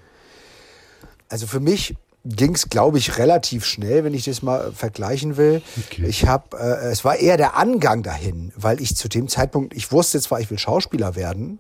Also 1.30 1.48
für 1.48 1.60
mich 1.60 1.96
ging 2.26 2.56
es, 2.56 2.70
glaube 2.70 2.98
ich, 2.98 3.18
relativ 3.18 3.66
schnell, 3.66 4.04
wenn 4.04 4.14
ich 4.14 4.26
das 4.26 4.42
mal 4.42 4.72
vergleichen 4.72 5.38
will. 5.38 5.62
Okay. 5.86 6.06
Ich 6.08 6.28
habe, 6.28 6.58
äh, 6.58 6.92
es 6.92 7.06
war 7.06 7.18
eher 7.18 7.38
der 7.38 7.56
Angang 7.56 8.02
dahin, 8.04 8.52
weil 8.56 8.82
ich 8.82 8.96
zu 8.96 9.08
dem 9.08 9.28
Zeitpunkt, 9.28 9.76
ich 9.76 9.92
wusste 9.92 10.20
zwar, 10.20 10.40
ich 10.40 10.50
will 10.50 10.58
Schauspieler 10.58 11.16
werden, 11.16 11.60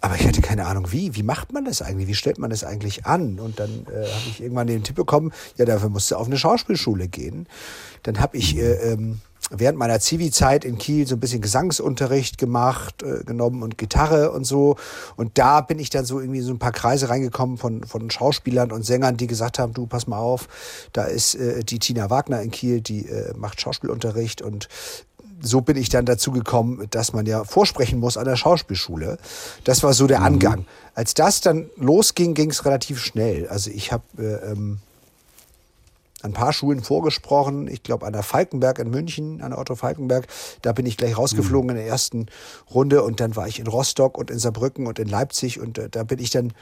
aber 0.00 0.14
ich 0.14 0.26
hatte 0.26 0.40
keine 0.40 0.66
Ahnung, 0.66 0.92
wie. 0.92 1.14
Wie 1.14 1.22
macht 1.22 1.52
man 1.52 1.64
das 1.64 1.82
eigentlich? 1.82 2.08
Wie 2.08 2.14
stellt 2.14 2.38
man 2.38 2.50
das 2.50 2.64
eigentlich 2.64 3.04
an? 3.04 3.38
Und 3.38 3.58
dann 3.60 3.86
äh, 3.88 4.06
habe 4.06 4.28
ich 4.30 4.40
irgendwann 4.40 4.66
den 4.66 4.82
Tipp 4.82 4.96
bekommen, 4.96 5.32
ja, 5.56 5.66
dafür 5.66 5.90
musst 5.90 6.10
du 6.10 6.16
auf 6.16 6.26
eine 6.26 6.38
Schauspielschule 6.38 7.08
gehen. 7.08 7.46
Dann 8.04 8.18
habe 8.20 8.36
ich 8.38 8.56
äh, 8.56 8.92
ähm, 8.92 9.20
während 9.50 9.78
meiner 9.78 10.00
Zivi-Zeit 10.00 10.64
in 10.64 10.78
Kiel 10.78 11.06
so 11.06 11.16
ein 11.16 11.20
bisschen 11.20 11.40
Gesangsunterricht 11.40 12.38
gemacht, 12.38 13.02
äh, 13.02 13.24
genommen 13.24 13.62
und 13.62 13.76
Gitarre 13.76 14.30
und 14.30 14.44
so. 14.44 14.76
Und 15.16 15.36
da 15.38 15.60
bin 15.60 15.78
ich 15.78 15.90
dann 15.90 16.04
so 16.04 16.20
irgendwie 16.20 16.40
so 16.40 16.52
ein 16.52 16.58
paar 16.58 16.72
Kreise 16.72 17.08
reingekommen 17.08 17.58
von, 17.58 17.84
von 17.84 18.10
Schauspielern 18.10 18.72
und 18.72 18.84
Sängern, 18.84 19.16
die 19.16 19.26
gesagt 19.26 19.58
haben, 19.58 19.74
du, 19.74 19.86
pass 19.86 20.06
mal 20.06 20.18
auf, 20.18 20.48
da 20.92 21.04
ist 21.04 21.34
äh, 21.34 21.64
die 21.64 21.80
Tina 21.80 22.10
Wagner 22.10 22.40
in 22.40 22.50
Kiel, 22.50 22.80
die 22.80 23.06
äh, 23.06 23.34
macht 23.36 23.60
Schauspielunterricht 23.60 24.40
und 24.40 24.68
so 25.42 25.62
bin 25.62 25.76
ich 25.76 25.88
dann 25.88 26.04
dazu 26.04 26.32
gekommen, 26.32 26.86
dass 26.90 27.12
man 27.12 27.26
ja 27.26 27.44
vorsprechen 27.44 27.98
muss 27.98 28.18
an 28.18 28.26
der 28.26 28.36
Schauspielschule. 28.36 29.18
Das 29.64 29.82
war 29.82 29.94
so 29.94 30.06
der 30.06 30.20
mhm. 30.20 30.26
Angang. 30.26 30.66
Als 30.94 31.14
das 31.14 31.40
dann 31.40 31.70
losging, 31.76 32.34
ging 32.34 32.50
es 32.50 32.66
relativ 32.66 33.00
schnell. 33.00 33.48
Also 33.48 33.70
ich 33.70 33.90
habe 33.90 34.04
äh, 34.18 34.54
ein 36.22 36.32
paar 36.32 36.52
Schulen 36.52 36.82
vorgesprochen. 36.82 37.68
Ich 37.68 37.82
glaube, 37.82 38.06
an 38.06 38.12
der 38.12 38.22
Falkenberg 38.22 38.78
in 38.78 38.90
München, 38.90 39.40
an 39.42 39.50
der 39.50 39.58
Otto 39.58 39.74
Falkenberg. 39.74 40.26
Da 40.62 40.72
bin 40.72 40.86
ich 40.86 40.96
gleich 40.96 41.16
rausgeflogen 41.16 41.66
mhm. 41.66 41.76
in 41.76 41.76
der 41.76 41.86
ersten 41.86 42.26
Runde. 42.72 43.02
Und 43.02 43.20
dann 43.20 43.36
war 43.36 43.48
ich 43.48 43.58
in 43.58 43.66
Rostock 43.66 44.18
und 44.18 44.30
in 44.30 44.38
Saarbrücken 44.38 44.86
und 44.86 44.98
in 44.98 45.08
Leipzig. 45.08 45.60
Und 45.60 45.78
äh, 45.78 45.88
da 45.88 46.04
bin 46.04 46.18
ich 46.18 46.30
dann 46.30 46.52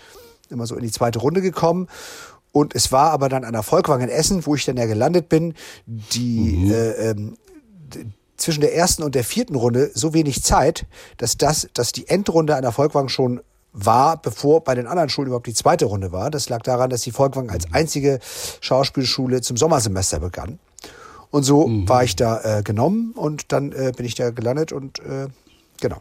immer 0.50 0.66
so 0.66 0.76
in 0.76 0.82
die 0.82 0.90
zweite 0.90 1.18
Runde 1.18 1.40
gekommen. 1.40 1.88
Und 2.52 2.74
es 2.74 2.92
war 2.92 3.10
aber 3.10 3.28
dann 3.28 3.44
an 3.44 3.52
der 3.52 3.62
Volkwang 3.62 4.00
in 4.00 4.08
Essen, 4.08 4.46
wo 4.46 4.54
ich 4.54 4.64
dann 4.64 4.76
ja 4.76 4.86
gelandet 4.86 5.28
bin, 5.28 5.54
die 5.86 6.56
mhm. 6.56 6.70
äh, 6.72 6.90
ähm, 7.10 7.36
zwischen 8.36 8.60
der 8.60 8.74
ersten 8.74 9.02
und 9.02 9.14
der 9.14 9.24
vierten 9.24 9.56
Runde 9.56 9.90
so 9.94 10.14
wenig 10.14 10.42
Zeit, 10.42 10.86
dass 11.16 11.36
das, 11.36 11.68
dass 11.74 11.92
die 11.92 12.08
Endrunde 12.08 12.56
an 12.56 12.62
der 12.62 12.72
Volkwang 12.72 13.08
schon 13.08 13.40
war, 13.72 14.20
bevor 14.20 14.64
bei 14.64 14.74
den 14.74 14.86
anderen 14.86 15.08
Schulen 15.08 15.28
überhaupt 15.28 15.46
die 15.46 15.54
zweite 15.54 15.84
Runde 15.84 16.12
war. 16.12 16.30
Das 16.30 16.48
lag 16.48 16.62
daran, 16.62 16.90
dass 16.90 17.02
die 17.02 17.12
Volkwang 17.12 17.50
als 17.50 17.72
einzige 17.72 18.18
Schauspielschule 18.60 19.40
zum 19.40 19.56
Sommersemester 19.56 20.20
begann. 20.20 20.58
Und 21.30 21.42
so 21.42 21.66
mhm. 21.66 21.88
war 21.88 22.04
ich 22.04 22.16
da 22.16 22.58
äh, 22.58 22.62
genommen 22.62 23.12
und 23.12 23.52
dann 23.52 23.72
äh, 23.72 23.92
bin 23.94 24.06
ich 24.06 24.14
da 24.14 24.30
gelandet 24.30 24.72
und 24.72 24.98
äh, 25.00 25.28
genau, 25.80 26.00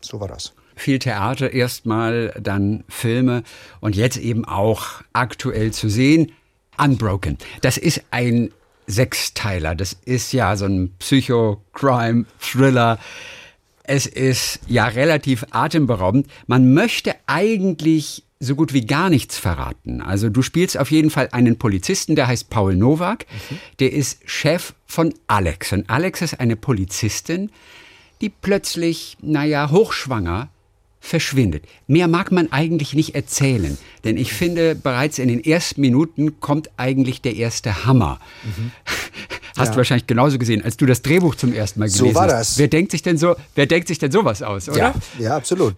so 0.00 0.20
war 0.20 0.28
das. 0.28 0.52
Viel 0.76 0.98
Theater 0.98 1.52
erstmal, 1.52 2.34
dann 2.40 2.82
Filme 2.88 3.44
und 3.80 3.94
jetzt 3.94 4.16
eben 4.16 4.44
auch 4.44 5.02
aktuell 5.12 5.72
zu 5.72 5.88
sehen. 5.88 6.32
Unbroken. 6.76 7.38
Das 7.60 7.76
ist 7.76 8.02
ein 8.10 8.50
Sechsteiler. 8.88 9.76
Das 9.76 9.96
ist 10.04 10.32
ja 10.32 10.56
so 10.56 10.66
ein 10.66 10.92
Psycho-Crime-Thriller. 10.98 12.98
Es 13.84 14.06
ist 14.06 14.60
ja 14.66 14.86
relativ 14.86 15.44
atemberaubend. 15.50 16.26
Man 16.46 16.72
möchte 16.72 17.14
eigentlich 17.26 18.24
so 18.40 18.56
gut 18.56 18.72
wie 18.72 18.86
gar 18.86 19.10
nichts 19.10 19.38
verraten. 19.38 20.00
Also 20.00 20.28
du 20.28 20.42
spielst 20.42 20.78
auf 20.78 20.90
jeden 20.90 21.10
Fall 21.10 21.28
einen 21.32 21.58
Polizisten, 21.58 22.16
der 22.16 22.26
heißt 22.26 22.50
Paul 22.50 22.76
Nowak. 22.76 23.26
Mhm. 23.50 23.58
Der 23.80 23.92
ist 23.92 24.20
Chef 24.24 24.74
von 24.86 25.14
Alex. 25.26 25.72
Und 25.72 25.88
Alex 25.88 26.22
ist 26.22 26.40
eine 26.40 26.56
Polizistin, 26.56 27.50
die 28.20 28.30
plötzlich, 28.30 29.16
naja, 29.20 29.70
hochschwanger 29.70 30.48
verschwindet. 31.00 31.64
Mehr 31.86 32.08
mag 32.08 32.32
man 32.32 32.50
eigentlich 32.50 32.94
nicht 32.94 33.14
erzählen, 33.14 33.76
denn 34.04 34.16
ich 34.16 34.32
finde, 34.32 34.74
bereits 34.74 35.18
in 35.18 35.28
den 35.28 35.44
ersten 35.44 35.82
Minuten 35.82 36.40
kommt 36.40 36.70
eigentlich 36.78 37.20
der 37.20 37.36
erste 37.36 37.84
Hammer. 37.84 38.20
Mhm. 38.42 38.70
Hast 39.56 39.68
ja. 39.68 39.72
du 39.72 39.76
wahrscheinlich 39.78 40.06
genauso 40.06 40.38
gesehen, 40.38 40.64
als 40.64 40.76
du 40.76 40.86
das 40.86 41.02
Drehbuch 41.02 41.34
zum 41.36 41.52
ersten 41.52 41.80
Mal 41.80 41.86
gelesen 41.86 42.06
hast. 42.06 42.14
So 42.14 42.18
war 42.18 42.26
das. 42.26 42.58
Wer 42.58 42.68
denkt 42.68 42.90
sich 42.90 43.02
denn 43.02 43.18
so, 43.18 43.36
wer 43.54 43.66
denkt 43.66 43.88
sich 43.88 43.98
denn 43.98 44.10
sowas 44.10 44.42
aus, 44.42 44.68
oder? 44.68 44.78
Ja, 44.78 44.94
ja 45.18 45.36
absolut 45.36 45.74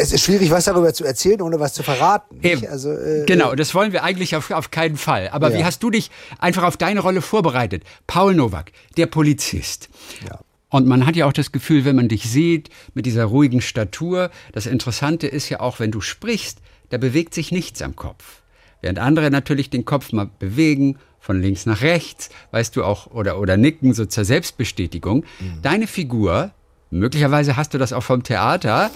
es 0.00 0.12
ist 0.12 0.22
schwierig, 0.22 0.50
was 0.50 0.64
darüber 0.64 0.94
zu 0.94 1.04
erzählen, 1.04 1.42
ohne 1.42 1.58
was 1.58 1.74
zu 1.74 1.82
verraten. 1.82 2.40
Also, 2.70 2.92
äh, 2.92 3.24
genau, 3.26 3.54
das 3.56 3.74
wollen 3.74 3.92
wir 3.92 4.04
eigentlich 4.04 4.36
auf, 4.36 4.52
auf 4.52 4.70
keinen 4.70 4.96
Fall. 4.96 5.28
Aber 5.30 5.50
ja. 5.50 5.58
wie 5.58 5.64
hast 5.64 5.82
du 5.82 5.90
dich 5.90 6.10
einfach 6.38 6.62
auf 6.62 6.76
deine 6.76 7.00
Rolle 7.00 7.20
vorbereitet? 7.20 7.82
Paul 8.06 8.34
Nowak, 8.34 8.70
der 8.96 9.06
Polizist. 9.06 9.88
Ja. 10.28 10.38
Und 10.70 10.86
man 10.86 11.04
hat 11.04 11.16
ja 11.16 11.26
auch 11.26 11.32
das 11.32 11.50
Gefühl, 11.50 11.84
wenn 11.84 11.96
man 11.96 12.08
dich 12.08 12.30
sieht, 12.30 12.70
mit 12.94 13.06
dieser 13.06 13.24
ruhigen 13.24 13.60
Statur, 13.60 14.30
das 14.52 14.66
Interessante 14.66 15.26
ist 15.26 15.48
ja 15.48 15.60
auch, 15.60 15.80
wenn 15.80 15.90
du 15.90 16.00
sprichst, 16.00 16.58
da 16.90 16.98
bewegt 16.98 17.34
sich 17.34 17.50
nichts 17.50 17.82
am 17.82 17.96
Kopf. 17.96 18.42
Während 18.80 19.00
andere 19.00 19.30
natürlich 19.32 19.68
den 19.70 19.84
Kopf 19.84 20.12
mal 20.12 20.30
bewegen, 20.38 20.96
von 21.20 21.40
links 21.40 21.66
nach 21.66 21.82
rechts, 21.82 22.30
weißt 22.52 22.76
du 22.76 22.84
auch, 22.84 23.08
oder, 23.08 23.38
oder 23.38 23.56
nicken, 23.56 23.94
so 23.94 24.06
zur 24.06 24.24
Selbstbestätigung. 24.24 25.24
Mhm. 25.40 25.62
Deine 25.62 25.86
Figur, 25.86 26.52
möglicherweise 26.90 27.56
hast 27.56 27.74
du 27.74 27.78
das 27.78 27.92
auch 27.92 28.02
vom 28.02 28.22
Theater, 28.22 28.90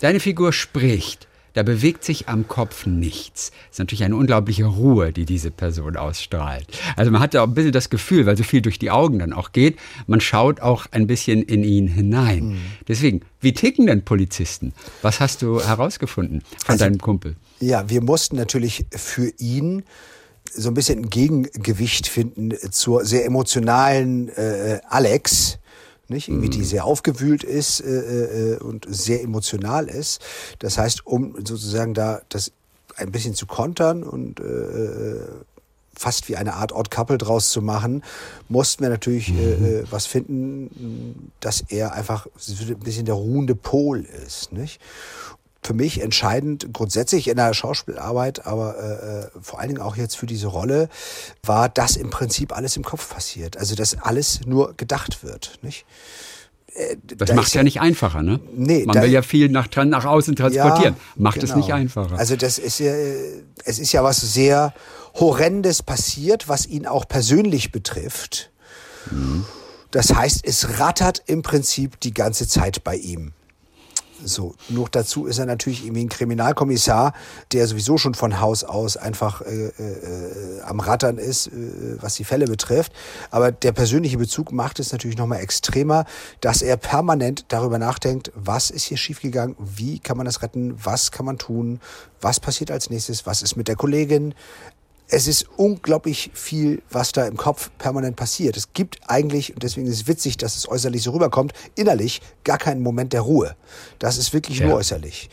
deine 0.00 0.20
Figur 0.20 0.52
spricht. 0.52 1.28
Da 1.54 1.62
bewegt 1.62 2.02
sich 2.02 2.28
am 2.28 2.48
Kopf 2.48 2.84
nichts. 2.84 3.50
Das 3.50 3.74
ist 3.74 3.78
natürlich 3.78 4.02
eine 4.02 4.16
unglaubliche 4.16 4.64
Ruhe, 4.64 5.12
die 5.12 5.24
diese 5.24 5.52
Person 5.52 5.96
ausstrahlt. 5.96 6.66
Also 6.96 7.12
man 7.12 7.20
hat 7.20 7.32
ja 7.32 7.42
auch 7.42 7.46
ein 7.46 7.54
bisschen 7.54 7.70
das 7.70 7.90
Gefühl, 7.90 8.26
weil 8.26 8.36
so 8.36 8.42
viel 8.42 8.60
durch 8.60 8.80
die 8.80 8.90
Augen 8.90 9.20
dann 9.20 9.32
auch 9.32 9.52
geht, 9.52 9.78
man 10.08 10.20
schaut 10.20 10.60
auch 10.60 10.86
ein 10.90 11.06
bisschen 11.06 11.42
in 11.42 11.62
ihn 11.62 11.86
hinein. 11.86 12.44
Mhm. 12.44 12.60
Deswegen, 12.88 13.20
wie 13.40 13.52
ticken 13.52 13.86
denn 13.86 14.04
Polizisten? 14.04 14.72
Was 15.02 15.20
hast 15.20 15.42
du 15.42 15.60
herausgefunden 15.60 16.42
von 16.64 16.72
also, 16.72 16.84
deinem 16.86 16.98
Kumpel? 16.98 17.36
Ja, 17.60 17.88
wir 17.88 18.02
mussten 18.02 18.34
natürlich 18.34 18.86
für 18.90 19.32
ihn 19.38 19.84
so 20.54 20.68
ein 20.68 20.74
bisschen 20.74 21.00
ein 21.00 21.10
Gegengewicht 21.10 22.06
finden 22.06 22.52
zur 22.70 23.04
sehr 23.04 23.24
emotionalen 23.24 24.28
äh, 24.28 24.80
Alex, 24.88 25.58
nicht? 26.08 26.28
Irgendwie, 26.28 26.50
die 26.50 26.58
mhm. 26.58 26.64
sehr 26.64 26.84
aufgewühlt 26.84 27.44
ist 27.44 27.80
äh, 27.80 28.54
äh, 28.54 28.58
und 28.58 28.86
sehr 28.88 29.22
emotional 29.22 29.88
ist. 29.88 30.20
Das 30.58 30.78
heißt, 30.78 31.06
um 31.06 31.34
sozusagen 31.44 31.94
da 31.94 32.20
das 32.28 32.52
ein 32.96 33.10
bisschen 33.10 33.34
zu 33.34 33.46
kontern 33.46 34.02
und 34.02 34.40
äh, 34.40 34.44
äh 34.44 35.20
fast 35.96 36.28
wie 36.28 36.36
eine 36.36 36.54
Art 36.54 36.72
Odd 36.72 36.90
Couple 36.90 37.18
draus 37.18 37.50
zu 37.50 37.62
machen, 37.62 38.02
mussten 38.48 38.82
wir 38.82 38.90
natürlich 38.90 39.28
äh, 39.28 39.32
mhm. 39.32 39.64
äh, 39.64 39.82
was 39.90 40.06
finden, 40.06 41.30
dass 41.38 41.62
er 41.68 41.92
einfach 41.92 42.26
ein 42.26 42.80
bisschen 42.80 43.06
der 43.06 43.14
ruhende 43.14 43.54
Pol 43.54 44.04
ist, 44.26 44.52
nicht? 44.52 44.80
Für 45.64 45.74
mich 45.74 46.02
entscheidend 46.02 46.68
grundsätzlich 46.72 47.28
in 47.28 47.36
der 47.36 47.54
Schauspielarbeit, 47.54 48.46
aber 48.46 48.76
äh, 48.78 49.38
äh, 49.38 49.40
vor 49.40 49.60
allen 49.60 49.70
Dingen 49.70 49.80
auch 49.80 49.96
jetzt 49.96 50.16
für 50.16 50.26
diese 50.26 50.48
Rolle, 50.48 50.88
war, 51.42 51.68
dass 51.68 51.96
im 51.96 52.10
Prinzip 52.10 52.54
alles 52.56 52.76
im 52.76 52.84
Kopf 52.84 53.08
passiert. 53.12 53.56
Also 53.56 53.74
dass 53.74 53.98
alles 53.98 54.40
nur 54.46 54.74
gedacht 54.76 55.24
wird. 55.24 55.58
Nicht? 55.62 55.86
Äh, 56.74 56.96
das 57.02 57.28
da 57.28 57.34
macht 57.34 57.48
es 57.48 57.54
ja 57.54 57.62
nicht 57.62 57.80
einfacher, 57.80 58.22
ne? 58.22 58.40
Nee, 58.54 58.84
Man 58.84 59.00
will 59.00 59.10
ja 59.10 59.22
viel 59.22 59.48
nach, 59.48 59.68
nach 59.74 60.04
außen 60.04 60.36
transportieren. 60.36 60.94
Ja, 60.94 61.00
macht 61.16 61.40
genau. 61.40 61.50
es 61.50 61.56
nicht 61.56 61.72
einfacher. 61.72 62.18
Also 62.18 62.36
das 62.36 62.58
ist 62.58 62.78
ja, 62.78 62.92
es 63.64 63.78
ist 63.78 63.92
ja 63.92 64.04
was 64.04 64.20
sehr 64.20 64.74
Horrendes 65.14 65.82
passiert, 65.82 66.48
was 66.48 66.66
ihn 66.66 66.86
auch 66.86 67.08
persönlich 67.08 67.72
betrifft. 67.72 68.50
Mhm. 69.10 69.44
Das 69.90 70.12
heißt, 70.12 70.40
es 70.44 70.80
rattert 70.80 71.22
im 71.26 71.42
Prinzip 71.42 72.00
die 72.00 72.12
ganze 72.12 72.48
Zeit 72.48 72.82
bei 72.82 72.96
ihm. 72.96 73.32
So, 74.22 74.54
noch 74.68 74.88
dazu 74.88 75.26
ist 75.26 75.38
er 75.38 75.46
natürlich 75.46 75.84
irgendwie 75.84 76.04
ein 76.04 76.08
Kriminalkommissar, 76.08 77.14
der 77.52 77.66
sowieso 77.66 77.98
schon 77.98 78.14
von 78.14 78.40
Haus 78.40 78.62
aus 78.62 78.96
einfach 78.96 79.40
äh, 79.42 79.66
äh, 79.66 80.60
am 80.62 80.80
Rattern 80.80 81.18
ist, 81.18 81.48
äh, 81.48 81.96
was 82.00 82.14
die 82.14 82.24
Fälle 82.24 82.46
betrifft. 82.46 82.92
Aber 83.30 83.50
der 83.50 83.72
persönliche 83.72 84.18
Bezug 84.18 84.52
macht 84.52 84.78
es 84.78 84.92
natürlich 84.92 85.16
nochmal 85.16 85.40
extremer, 85.40 86.04
dass 86.40 86.62
er 86.62 86.76
permanent 86.76 87.46
darüber 87.48 87.78
nachdenkt, 87.78 88.30
was 88.34 88.70
ist 88.70 88.84
hier 88.84 88.96
schiefgegangen, 88.96 89.56
wie 89.58 89.98
kann 89.98 90.16
man 90.16 90.26
das 90.26 90.42
retten, 90.42 90.74
was 90.84 91.10
kann 91.10 91.26
man 91.26 91.38
tun, 91.38 91.80
was 92.20 92.40
passiert 92.40 92.70
als 92.70 92.90
nächstes, 92.90 93.26
was 93.26 93.42
ist 93.42 93.56
mit 93.56 93.68
der 93.68 93.76
Kollegin, 93.76 94.34
es 95.08 95.28
ist 95.28 95.46
unglaublich 95.56 96.30
viel, 96.34 96.82
was 96.90 97.12
da 97.12 97.26
im 97.26 97.36
Kopf 97.36 97.70
permanent 97.78 98.16
passiert. 98.16 98.56
Es 98.56 98.72
gibt 98.72 98.98
eigentlich, 99.06 99.52
und 99.52 99.62
deswegen 99.62 99.86
ist 99.86 99.94
es 99.94 100.06
witzig, 100.08 100.36
dass 100.38 100.56
es 100.56 100.68
äußerlich 100.68 101.02
so 101.02 101.12
rüberkommt, 101.12 101.52
innerlich 101.74 102.22
gar 102.42 102.58
keinen 102.58 102.82
Moment 102.82 103.12
der 103.12 103.20
Ruhe. 103.20 103.54
Das 103.98 104.16
ist 104.16 104.32
wirklich 104.32 104.58
ja. 104.58 104.66
nur 104.66 104.76
äußerlich. 104.76 105.28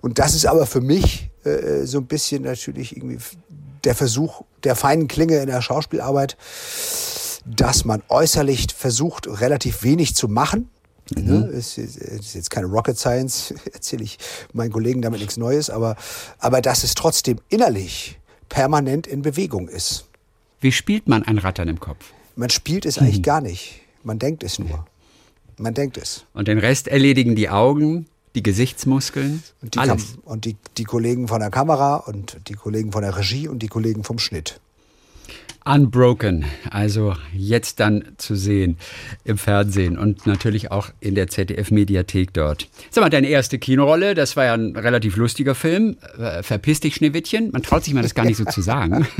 Und 0.00 0.18
das 0.18 0.34
ist 0.34 0.46
aber 0.46 0.66
für 0.66 0.80
mich 0.80 1.30
äh, 1.44 1.84
so 1.84 1.98
ein 1.98 2.06
bisschen 2.06 2.42
natürlich 2.42 2.96
irgendwie 2.96 3.18
der 3.84 3.94
Versuch 3.94 4.42
der 4.64 4.76
feinen 4.76 5.08
Klinge 5.08 5.38
in 5.38 5.46
der 5.46 5.62
Schauspielarbeit, 5.62 6.36
dass 7.46 7.84
man 7.84 8.02
äußerlich 8.08 8.68
versucht, 8.76 9.26
relativ 9.28 9.82
wenig 9.82 10.14
zu 10.14 10.28
machen. 10.28 10.68
Mhm. 11.16 11.24
Ne? 11.24 11.46
Ist, 11.46 11.78
ist 11.78 12.34
jetzt 12.34 12.50
keine 12.50 12.66
Rocket 12.66 12.98
Science, 12.98 13.54
erzähle 13.72 14.04
ich 14.04 14.18
meinen 14.52 14.72
Kollegen 14.72 15.02
damit 15.02 15.20
nichts 15.20 15.36
Neues, 15.36 15.70
aber, 15.70 15.96
aber 16.38 16.60
dass 16.60 16.84
es 16.84 16.94
trotzdem 16.94 17.38
innerlich 17.48 18.18
permanent 18.52 19.06
in 19.06 19.22
Bewegung 19.22 19.68
ist. 19.68 20.04
Wie 20.60 20.72
spielt 20.72 21.08
man 21.08 21.22
ein 21.22 21.38
Rattern 21.38 21.68
im 21.68 21.80
Kopf? 21.80 22.12
Man 22.36 22.50
spielt 22.50 22.84
es 22.84 22.98
eigentlich 22.98 23.18
mhm. 23.18 23.22
gar 23.22 23.40
nicht. 23.40 23.80
Man 24.04 24.18
denkt 24.18 24.44
es 24.44 24.58
nur. 24.58 24.86
Man 25.56 25.72
denkt 25.72 25.96
es. 25.96 26.26
Und 26.34 26.48
den 26.48 26.58
Rest 26.58 26.86
erledigen 26.86 27.34
die 27.34 27.48
Augen, 27.48 28.06
die 28.34 28.42
Gesichtsmuskeln, 28.42 29.42
und 29.62 29.74
die 29.74 29.78
alles. 29.78 30.18
und 30.24 30.44
die, 30.44 30.56
die 30.76 30.84
Kollegen 30.84 31.28
von 31.28 31.40
der 31.40 31.50
Kamera 31.50 31.96
und 31.96 32.36
die 32.48 32.54
Kollegen 32.54 32.92
von 32.92 33.02
der 33.02 33.16
Regie 33.16 33.48
und 33.48 33.60
die 33.60 33.68
Kollegen 33.68 34.04
vom 34.04 34.18
Schnitt. 34.18 34.60
Unbroken, 35.64 36.44
also 36.70 37.14
jetzt 37.32 37.78
dann 37.78 38.04
zu 38.16 38.34
sehen 38.34 38.78
im 39.24 39.38
Fernsehen 39.38 39.96
und 39.96 40.26
natürlich 40.26 40.72
auch 40.72 40.88
in 40.98 41.14
der 41.14 41.28
ZDF-Mediathek 41.28 42.32
dort. 42.32 42.68
Sag 42.90 43.02
mal, 43.02 43.10
deine 43.10 43.28
erste 43.28 43.58
Kinorolle, 43.58 44.14
das 44.14 44.36
war 44.36 44.46
ja 44.46 44.54
ein 44.54 44.74
relativ 44.74 45.16
lustiger 45.16 45.54
Film. 45.54 45.96
Äh, 46.18 46.42
verpiss 46.42 46.80
dich, 46.80 46.96
Schneewittchen. 46.96 47.50
Man 47.52 47.62
traut 47.62 47.84
sich 47.84 47.94
mal 47.94 48.02
das 48.02 48.14
gar 48.14 48.24
nicht 48.24 48.36
so 48.36 48.44
zu 48.44 48.60
sagen. 48.60 49.06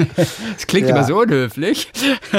Das 0.53 0.67
klingt 0.67 0.89
ja. 0.89 0.95
immer 0.95 1.05
so 1.05 1.19
unhöflich. 1.19 1.89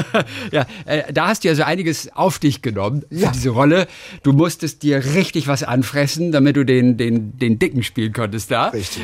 ja, 0.51 0.65
äh, 0.85 1.11
da 1.11 1.27
hast 1.27 1.43
du 1.43 1.47
ja 1.47 1.55
so 1.55 1.63
einiges 1.63 2.11
auf 2.13 2.39
dich 2.39 2.61
genommen 2.61 3.03
für 3.09 3.15
ja. 3.15 3.31
diese 3.31 3.49
Rolle. 3.49 3.87
Du 4.21 4.33
musstest 4.33 4.83
dir 4.83 5.03
richtig 5.03 5.47
was 5.47 5.63
anfressen, 5.63 6.31
damit 6.31 6.55
du 6.55 6.63
den, 6.63 6.97
den, 6.97 7.37
den 7.37 7.59
Dicken 7.59 7.83
spielen 7.83 8.13
konntest 8.13 8.51
da. 8.51 8.67
Richtig. 8.67 9.03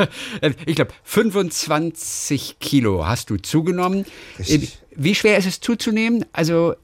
ich 0.66 0.76
glaube, 0.76 0.92
25 1.04 2.56
Kilo 2.60 3.06
hast 3.06 3.30
du 3.30 3.36
zugenommen. 3.36 4.04
Richtig. 4.38 4.78
Wie 4.94 5.14
schwer 5.14 5.38
ist 5.38 5.46
es 5.46 5.60
zuzunehmen? 5.60 6.24
Also 6.32 6.74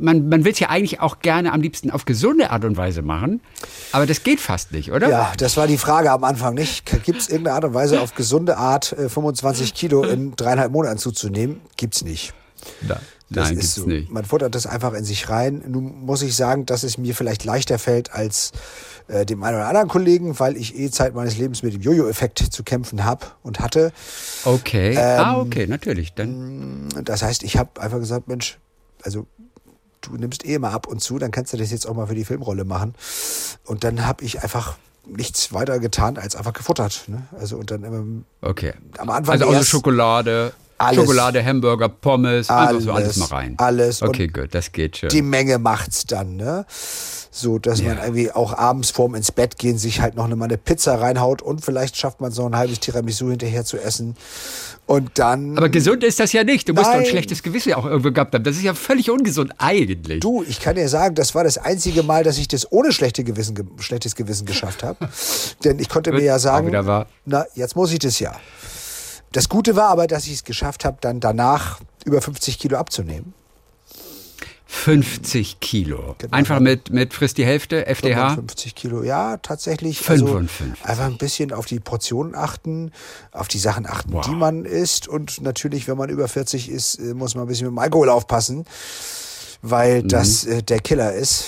man, 0.00 0.28
man 0.28 0.44
will 0.44 0.52
es 0.52 0.58
ja 0.58 0.68
eigentlich 0.68 1.00
auch 1.00 1.20
gerne 1.20 1.52
am 1.52 1.60
liebsten 1.60 1.90
auf 1.90 2.04
gesunde 2.04 2.50
Art 2.50 2.64
und 2.64 2.76
Weise 2.76 3.02
machen, 3.02 3.40
aber 3.92 4.06
das 4.06 4.22
geht 4.22 4.40
fast 4.40 4.72
nicht, 4.72 4.92
oder? 4.92 5.08
Ja, 5.08 5.32
das 5.36 5.56
war 5.56 5.66
die 5.66 5.78
Frage 5.78 6.10
am 6.10 6.24
Anfang 6.24 6.54
nicht. 6.54 6.84
Gibt 7.04 7.20
es 7.20 7.28
irgendeine 7.28 7.56
Art 7.56 7.64
und 7.64 7.74
Weise, 7.74 8.00
auf 8.02 8.14
gesunde 8.14 8.56
Art 8.56 8.94
25 8.96 9.70
äh, 9.70 9.72
Kilo 9.74 10.04
in 10.04 10.36
dreieinhalb 10.36 10.72
Monaten 10.72 10.98
zuzunehmen? 10.98 11.60
Gibt's 11.76 12.04
nicht. 12.04 12.34
Da. 12.86 13.00
Das 13.30 13.48
Nein, 13.50 13.58
ist 13.58 13.74
so. 13.74 13.86
nicht. 13.86 14.10
Man 14.10 14.24
futtert 14.24 14.54
das 14.54 14.66
einfach 14.66 14.94
in 14.94 15.04
sich 15.04 15.28
rein. 15.28 15.62
Nun 15.68 16.00
muss 16.06 16.22
ich 16.22 16.34
sagen, 16.34 16.64
dass 16.64 16.82
es 16.82 16.96
mir 16.96 17.14
vielleicht 17.14 17.44
leichter 17.44 17.78
fällt 17.78 18.12
als 18.12 18.52
äh, 19.08 19.26
dem 19.26 19.42
einen 19.42 19.56
oder 19.56 19.66
anderen 19.66 19.88
Kollegen, 19.88 20.38
weil 20.38 20.56
ich 20.56 20.78
eh 20.78 20.90
Zeit 20.90 21.14
meines 21.14 21.36
Lebens 21.36 21.62
mit 21.62 21.74
dem 21.74 21.80
Jojo-Effekt 21.80 22.38
zu 22.38 22.62
kämpfen 22.62 23.04
habe 23.04 23.26
und 23.42 23.60
hatte. 23.60 23.92
Okay. 24.44 24.90
Ähm, 24.90 25.20
ah, 25.20 25.40
okay, 25.40 25.66
natürlich. 25.66 26.14
Dann. 26.14 26.86
Mm, 26.86 27.04
das 27.04 27.22
heißt, 27.22 27.42
ich 27.42 27.56
habe 27.56 27.80
einfach 27.80 27.98
gesagt, 27.98 28.28
Mensch, 28.28 28.58
also 29.02 29.26
du 30.02 30.12
nimmst 30.16 30.44
eh 30.46 30.58
mal 30.58 30.72
ab 30.72 30.86
und 30.86 31.00
zu, 31.00 31.18
dann 31.18 31.30
kannst 31.30 31.52
du 31.52 31.56
das 31.56 31.70
jetzt 31.70 31.86
auch 31.86 31.94
mal 31.94 32.06
für 32.06 32.14
die 32.14 32.24
Filmrolle 32.24 32.64
machen. 32.64 32.94
Und 33.64 33.84
dann 33.84 34.06
habe 34.06 34.24
ich 34.24 34.42
einfach 34.42 34.76
nichts 35.06 35.52
weiter 35.52 35.78
getan 35.78 36.18
als 36.18 36.36
einfach 36.36 36.52
gefuttert. 36.52 37.04
Ne? 37.06 37.22
Also 37.38 37.56
und 37.56 37.70
dann 37.70 37.82
immer 37.84 38.04
okay. 38.42 38.74
am 38.98 39.10
Anfang 39.10 39.32
also 39.32 39.46
außer 39.46 39.64
Schokolade 39.64 40.52
alles. 40.78 41.00
Schokolade, 41.00 41.44
Hamburger, 41.44 41.88
Pommes, 41.88 42.48
alles, 42.48 42.68
einfach 42.68 42.80
so 42.82 42.92
alles 42.92 43.16
mal 43.16 43.26
rein. 43.26 43.54
Alles. 43.58 44.00
Okay, 44.00 44.28
gut, 44.28 44.54
das 44.54 44.70
geht 44.70 44.96
schon. 44.96 45.08
Die 45.08 45.22
Menge 45.22 45.58
macht's 45.58 46.06
dann, 46.06 46.36
ne? 46.36 46.66
So, 47.38 47.58
dass 47.58 47.80
ja. 47.80 47.94
man 47.94 47.98
irgendwie 47.98 48.32
auch 48.32 48.56
abends 48.56 48.90
vorm 48.90 49.14
ins 49.14 49.30
Bett 49.30 49.58
gehen 49.58 49.78
sich 49.78 50.00
halt 50.00 50.16
noch 50.16 50.24
eine, 50.24 50.34
mal 50.34 50.46
eine 50.46 50.58
Pizza 50.58 51.00
reinhaut 51.00 51.40
und 51.40 51.64
vielleicht 51.64 51.96
schafft 51.96 52.20
man 52.20 52.32
so 52.32 52.44
ein 52.44 52.56
halbes 52.56 52.80
Tiramisu 52.80 53.30
hinterher 53.30 53.64
zu 53.64 53.78
essen. 53.78 54.16
Und 54.86 55.18
dann. 55.18 55.56
Aber 55.56 55.68
gesund 55.68 56.02
ist 56.02 56.18
das 56.18 56.32
ja 56.32 56.44
nicht. 56.44 56.68
Du 56.68 56.72
musst 56.72 56.86
doch 56.86 56.94
ein 56.94 57.06
schlechtes 57.06 57.42
Gewissen 57.42 57.74
auch 57.74 57.84
irgendwo 57.84 58.10
gehabt 58.10 58.34
haben. 58.34 58.42
Das 58.42 58.56
ist 58.56 58.62
ja 58.62 58.74
völlig 58.74 59.10
ungesund 59.10 59.52
eigentlich. 59.58 60.20
Du, 60.20 60.42
ich 60.42 60.60
kann 60.60 60.74
dir 60.74 60.88
sagen, 60.88 61.14
das 61.14 61.34
war 61.34 61.44
das 61.44 61.58
einzige 61.58 62.02
Mal, 62.02 62.24
dass 62.24 62.38
ich 62.38 62.48
das 62.48 62.72
ohne 62.72 62.90
schlechte 62.90 63.22
Gewissen, 63.22 63.54
schlechtes 63.78 64.16
Gewissen 64.16 64.46
geschafft 64.46 64.82
habe. 64.82 65.08
Denn 65.64 65.78
ich 65.78 65.88
konnte 65.88 66.10
mir 66.10 66.22
ja 66.22 66.38
sagen, 66.38 66.72
na, 67.24 67.46
jetzt 67.54 67.76
muss 67.76 67.92
ich 67.92 68.00
das 68.00 68.18
ja. 68.18 68.34
Das 69.32 69.48
Gute 69.48 69.76
war 69.76 69.90
aber, 69.90 70.06
dass 70.06 70.26
ich 70.26 70.32
es 70.32 70.44
geschafft 70.44 70.84
habe, 70.84 70.96
dann 71.00 71.20
danach 71.20 71.80
über 72.04 72.20
50 72.22 72.58
Kilo 72.58 72.78
abzunehmen. 72.78 73.34
50 74.70 75.60
Kilo. 75.60 76.14
Genau. 76.18 76.36
Einfach 76.36 76.60
mit, 76.60 76.90
mit 76.90 77.14
frisst 77.14 77.38
die 77.38 77.46
Hälfte, 77.46 77.86
FDH? 77.86 78.34
50 78.34 78.74
Kilo, 78.74 79.02
ja, 79.02 79.38
tatsächlich. 79.38 79.98
55. 79.98 80.66
Also 80.82 80.90
einfach 80.90 81.06
ein 81.06 81.16
bisschen 81.16 81.52
auf 81.52 81.64
die 81.64 81.80
Portionen 81.80 82.34
achten, 82.34 82.92
auf 83.32 83.48
die 83.48 83.58
Sachen 83.58 83.86
achten, 83.86 84.12
wow. 84.12 84.24
die 84.24 84.34
man 84.34 84.66
isst. 84.66 85.08
Und 85.08 85.40
natürlich, 85.40 85.88
wenn 85.88 85.96
man 85.96 86.10
über 86.10 86.28
40 86.28 86.68
ist, 86.68 86.96
äh, 86.96 87.14
muss 87.14 87.34
man 87.34 87.44
ein 87.44 87.48
bisschen 87.48 87.66
mit 87.68 87.76
dem 87.76 87.78
Alkohol 87.78 88.10
aufpassen, 88.10 88.66
weil 89.62 90.02
mhm. 90.02 90.08
das 90.08 90.44
äh, 90.44 90.62
der 90.62 90.80
Killer 90.80 91.14
ist. 91.14 91.46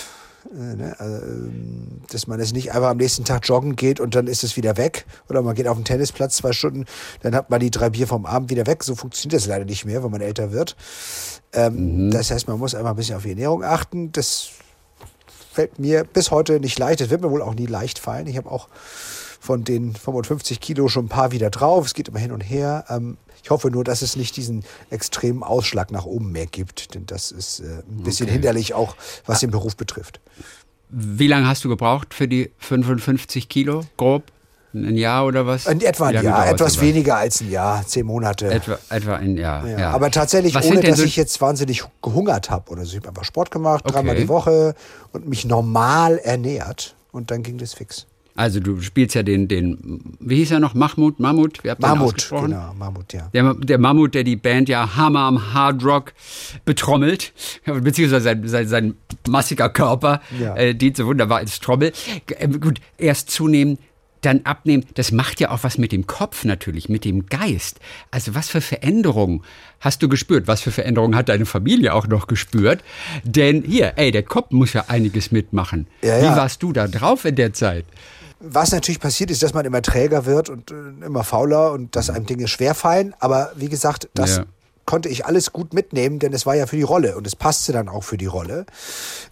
Äh, 0.52 0.76
ne? 0.76 0.94
also, 0.98 1.26
ähm, 1.26 2.00
dass 2.10 2.26
man 2.26 2.40
es 2.40 2.52
nicht 2.52 2.72
einfach 2.72 2.90
am 2.90 2.96
nächsten 2.96 3.24
Tag 3.24 3.46
joggen 3.48 3.76
geht 3.76 4.00
und 4.00 4.14
dann 4.14 4.26
ist 4.26 4.44
es 4.44 4.56
wieder 4.56 4.76
weg. 4.76 5.06
Oder 5.28 5.42
man 5.42 5.54
geht 5.54 5.66
auf 5.66 5.76
den 5.76 5.84
Tennisplatz 5.84 6.36
zwei 6.36 6.52
Stunden, 6.52 6.86
dann 7.22 7.34
hat 7.34 7.50
man 7.50 7.60
die 7.60 7.70
drei 7.70 7.90
Bier 7.90 8.06
vom 8.06 8.26
Abend 8.26 8.50
wieder 8.50 8.66
weg. 8.66 8.82
So 8.84 8.94
funktioniert 8.94 9.40
das 9.40 9.46
leider 9.46 9.64
nicht 9.64 9.84
mehr, 9.84 10.02
wenn 10.02 10.10
man 10.10 10.20
älter 10.20 10.52
wird. 10.52 10.76
Ähm, 11.52 12.06
mhm. 12.06 12.10
Das 12.10 12.30
heißt, 12.30 12.48
man 12.48 12.58
muss 12.58 12.74
einfach 12.74 12.90
ein 12.90 12.96
bisschen 12.96 13.16
auf 13.16 13.22
die 13.22 13.30
Ernährung 13.30 13.62
achten. 13.62 14.12
Das 14.12 14.50
fällt 15.52 15.78
mir 15.78 16.04
bis 16.04 16.30
heute 16.30 16.60
nicht 16.60 16.78
leicht. 16.78 17.00
Das 17.00 17.10
wird 17.10 17.20
mir 17.20 17.30
wohl 17.30 17.42
auch 17.42 17.54
nie 17.54 17.66
leicht 17.66 17.98
fallen. 17.98 18.26
Ich 18.26 18.36
habe 18.36 18.50
auch 18.50 18.68
von 19.40 19.64
den 19.64 19.94
55 19.94 20.60
Kilo 20.60 20.88
schon 20.88 21.06
ein 21.06 21.08
paar 21.08 21.32
wieder 21.32 21.50
drauf. 21.50 21.86
Es 21.86 21.94
geht 21.94 22.08
immer 22.08 22.18
hin 22.18 22.30
und 22.30 22.42
her. 22.42 22.84
Ähm, 22.88 23.16
ich 23.42 23.50
hoffe 23.50 23.70
nur, 23.70 23.82
dass 23.82 24.02
es 24.02 24.14
nicht 24.14 24.36
diesen 24.36 24.64
extremen 24.90 25.42
Ausschlag 25.42 25.90
nach 25.90 26.04
oben 26.04 26.30
mehr 26.30 26.46
gibt, 26.46 26.94
denn 26.94 27.06
das 27.06 27.32
ist 27.32 27.60
äh, 27.60 27.82
ein 27.88 28.04
bisschen 28.04 28.26
okay. 28.26 28.34
hinderlich, 28.34 28.74
auch 28.74 28.96
was 29.26 29.40
den 29.40 29.50
Beruf 29.50 29.76
betrifft. 29.76 30.20
Wie 30.90 31.26
lange 31.26 31.48
hast 31.48 31.64
du 31.64 31.68
gebraucht 31.68 32.12
für 32.12 32.28
die 32.28 32.50
55 32.58 33.48
Kilo, 33.48 33.82
grob? 33.96 34.24
Ein 34.72 34.96
Jahr 34.96 35.26
oder 35.26 35.46
was? 35.46 35.66
In 35.66 35.80
etwa 35.80 36.08
ein 36.08 36.22
Jahr, 36.22 36.48
etwas 36.48 36.76
aber? 36.76 36.86
weniger 36.86 37.16
als 37.16 37.40
ein 37.40 37.50
Jahr, 37.50 37.84
zehn 37.84 38.06
Monate. 38.06 38.52
Etwa, 38.52 38.78
etwa 38.88 39.16
ein 39.16 39.36
Jahr. 39.36 39.66
Ja. 39.66 39.78
ja. 39.78 39.90
Aber 39.90 40.12
tatsächlich, 40.12 40.54
was 40.54 40.66
ohne 40.66 40.80
dass 40.80 40.98
so 40.98 41.04
ich 41.04 41.16
jetzt 41.16 41.40
wahnsinnig 41.40 41.82
gehungert 42.02 42.50
habe 42.50 42.70
oder 42.70 42.84
so. 42.84 42.92
Ich 42.92 42.96
habe 42.98 43.08
einfach 43.08 43.24
Sport 43.24 43.50
gemacht, 43.50 43.84
okay. 43.84 43.94
dreimal 43.94 44.14
die 44.14 44.28
Woche 44.28 44.76
und 45.12 45.28
mich 45.28 45.44
normal 45.44 46.18
ernährt 46.18 46.94
und 47.10 47.32
dann 47.32 47.42
ging 47.42 47.58
das 47.58 47.74
fix. 47.74 48.06
Also 48.36 48.60
du 48.60 48.80
spielst 48.80 49.14
ja 49.14 49.22
den, 49.22 49.48
den 49.48 50.00
wie 50.20 50.36
hieß 50.36 50.52
er 50.52 50.60
noch? 50.60 50.74
Mahmoud? 50.74 51.20
Mammut? 51.20 51.62
Wie 51.64 51.70
habt 51.70 51.80
Mammut, 51.80 52.28
genau, 52.30 52.72
Mammut, 52.78 53.12
ja. 53.12 53.28
Der, 53.34 53.54
der 53.54 53.78
Mammut, 53.78 54.14
der 54.14 54.24
die 54.24 54.36
Band 54.36 54.68
ja 54.68 54.96
Hammer 54.96 55.20
am 55.20 55.52
Hard 55.52 55.84
Rock 55.84 56.12
betrommelt, 56.64 57.32
beziehungsweise 57.64 58.24
sein, 58.24 58.48
sein, 58.48 58.68
sein 58.68 58.94
massiger 59.28 59.68
Körper 59.68 60.20
ja. 60.38 60.56
äh, 60.56 60.74
dient 60.74 60.96
so 60.96 61.06
wunderbar 61.06 61.38
als 61.38 61.60
Trommel. 61.60 61.92
Äh, 62.38 62.48
gut, 62.48 62.80
erst 62.98 63.30
zunehmen, 63.30 63.78
dann 64.20 64.42
abnehmen, 64.44 64.84
das 64.94 65.12
macht 65.12 65.40
ja 65.40 65.50
auch 65.50 65.62
was 65.62 65.78
mit 65.78 65.92
dem 65.92 66.06
Kopf 66.06 66.44
natürlich, 66.44 66.88
mit 66.88 67.04
dem 67.04 67.26
Geist. 67.26 67.80
Also 68.10 68.34
was 68.34 68.48
für 68.48 68.60
Veränderungen 68.60 69.42
hast 69.80 70.02
du 70.02 70.08
gespürt? 70.08 70.46
Was 70.46 70.60
für 70.60 70.70
Veränderungen 70.70 71.16
hat 71.16 71.28
deine 71.28 71.46
Familie 71.46 71.94
auch 71.94 72.06
noch 72.06 72.26
gespürt? 72.26 72.82
Denn 73.24 73.62
hier, 73.62 73.94
ey, 73.96 74.10
der 74.10 74.22
Kopf 74.22 74.50
muss 74.50 74.72
ja 74.72 74.84
einiges 74.88 75.32
mitmachen. 75.32 75.86
Ja, 76.02 76.18
ja. 76.18 76.22
Wie 76.22 76.36
warst 76.36 76.62
du 76.62 76.72
da 76.72 76.86
drauf 76.86 77.24
in 77.24 77.36
der 77.36 77.52
Zeit? 77.52 77.84
Was 78.40 78.72
natürlich 78.72 79.00
passiert 79.00 79.30
ist, 79.30 79.42
dass 79.42 79.52
man 79.52 79.66
immer 79.66 79.82
träger 79.82 80.24
wird 80.24 80.48
und 80.48 80.70
äh, 80.70 81.04
immer 81.04 81.24
fauler 81.24 81.72
und 81.72 81.94
dass 81.94 82.08
einem 82.08 82.24
Dinge 82.26 82.48
schwerfallen. 82.48 83.14
Aber 83.20 83.52
wie 83.54 83.68
gesagt, 83.68 84.08
das 84.14 84.38
ja. 84.38 84.44
konnte 84.86 85.10
ich 85.10 85.26
alles 85.26 85.52
gut 85.52 85.74
mitnehmen, 85.74 86.18
denn 86.18 86.32
es 86.32 86.46
war 86.46 86.56
ja 86.56 86.66
für 86.66 86.76
die 86.76 86.82
Rolle 86.82 87.16
und 87.16 87.26
es 87.26 87.36
passte 87.36 87.72
dann 87.72 87.88
auch 87.90 88.02
für 88.02 88.16
die 88.16 88.26
Rolle. 88.26 88.64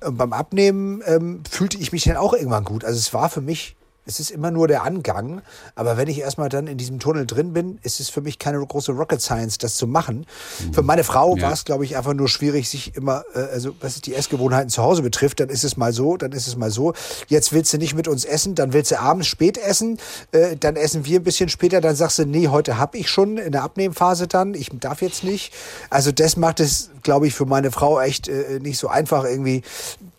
Und 0.05 0.19
beim 0.19 0.35
Abnehmen 0.35 1.03
ähm, 1.07 1.43
fühlte 1.51 1.79
ich 1.79 1.91
mich 1.91 2.05
dann 2.05 2.19
auch 2.19 2.35
irgendwann 2.35 2.65
gut. 2.65 2.85
Also 2.85 2.99
es 2.99 3.15
war 3.15 3.31
für 3.31 3.41
mich 3.41 3.78
es 4.09 4.21
ist 4.21 4.31
immer 4.31 4.51
nur 4.51 4.69
der 4.69 4.85
Angang. 4.85 5.43
Aber 5.75 5.99
wenn 5.99 6.09
ich 6.09 6.19
erstmal 6.19 6.49
dann 6.49 6.67
in 6.67 6.79
diesem 6.79 6.99
Tunnel 6.99 7.27
drin 7.27 7.53
bin, 7.53 7.79
ist 7.83 8.01
es 8.01 8.09
für 8.09 8.23
mich 8.23 8.39
keine 8.39 8.59
große 8.59 8.93
Rocket 8.93 9.21
Science, 9.21 9.59
das 9.59 9.77
zu 9.77 9.87
machen. 9.87 10.27
Mhm. 10.65 10.73
Für 10.73 10.83
meine 10.83 11.05
Frau 11.05 11.37
ja. 11.37 11.43
war 11.43 11.53
es, 11.53 11.67
glaube 11.67 11.85
ich, 11.85 11.97
einfach 11.97 12.15
nur 12.15 12.27
schwierig, 12.29 12.71
sich 12.71 12.97
immer, 12.97 13.25
äh, 13.35 13.41
also 13.41 13.75
was 13.81 14.01
die 14.01 14.15
Essgewohnheiten 14.15 14.71
zu 14.71 14.83
Hause 14.83 15.03
betrifft, 15.03 15.41
dann 15.41 15.51
ist 15.51 15.63
es 15.63 15.77
mal 15.77 15.93
so, 15.93 16.17
dann 16.17 16.33
ist 16.33 16.49
es 16.49 16.57
mal 16.57 16.71
so. 16.71 16.95
Jetzt 17.27 17.53
willst 17.53 17.71
du 17.75 17.77
nicht 17.77 17.95
mit 17.95 18.09
uns 18.09 18.25
essen, 18.25 18.55
dann 18.55 18.73
willst 18.73 18.91
du 18.91 18.99
abends 18.99 19.27
spät 19.27 19.59
essen, 19.59 19.99
äh, 20.33 20.57
dann 20.57 20.77
essen 20.77 21.05
wir 21.05 21.21
ein 21.21 21.25
bisschen 21.25 21.51
später, 21.51 21.83
dann 21.83 21.95
sagst 21.95 22.19
du, 22.19 22.25
nee, 22.25 22.49
heute 22.49 22.79
habe 22.79 22.97
ich 22.97 23.11
schon 23.11 23.37
in 23.37 23.53
der 23.53 23.63
Abnehmphase 23.63 24.27
dann, 24.27 24.55
ich 24.55 24.71
darf 24.81 25.03
jetzt 25.03 25.23
nicht. 25.23 25.53
Also 25.91 26.13
das 26.13 26.39
macht 26.39 26.61
es, 26.61 26.91
glaube 27.03 27.27
ich, 27.27 27.35
für 27.35 27.45
meine 27.45 27.71
Frau 27.71 28.01
echt 28.01 28.29
äh, 28.29 28.59
nicht 28.61 28.79
so 28.79 28.89
einfach 28.89 29.25
irgendwie, 29.25 29.63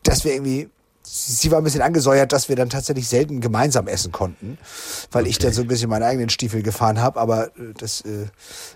dass 0.04 0.26
wir 0.26 0.34
irgendwie 0.34 0.70
sie 1.10 1.52
war 1.52 1.58
ein 1.58 1.64
bisschen 1.64 1.82
angesäuert, 1.82 2.32
dass 2.32 2.50
wir 2.50 2.56
dann 2.56 2.70
tatsächlich 2.70 3.08
selten 3.08 3.42
gemeinsam 3.42 3.88
essen 3.88 4.12
konnten, 4.12 4.58
weil 5.12 5.24
okay. 5.24 5.32
ich 5.32 5.38
dann 5.40 5.54
so 5.54 5.62
ein 5.62 5.68
bisschen 5.68 5.90
meinen 5.90 6.04
eigenen 6.04 6.30
Stiefel 6.30 6.62
gefahren 6.62 7.00
habe. 7.00 7.20
Aber 7.20 7.48
äh, 7.48 7.74
das 7.78 8.02
äh, 8.02 8.28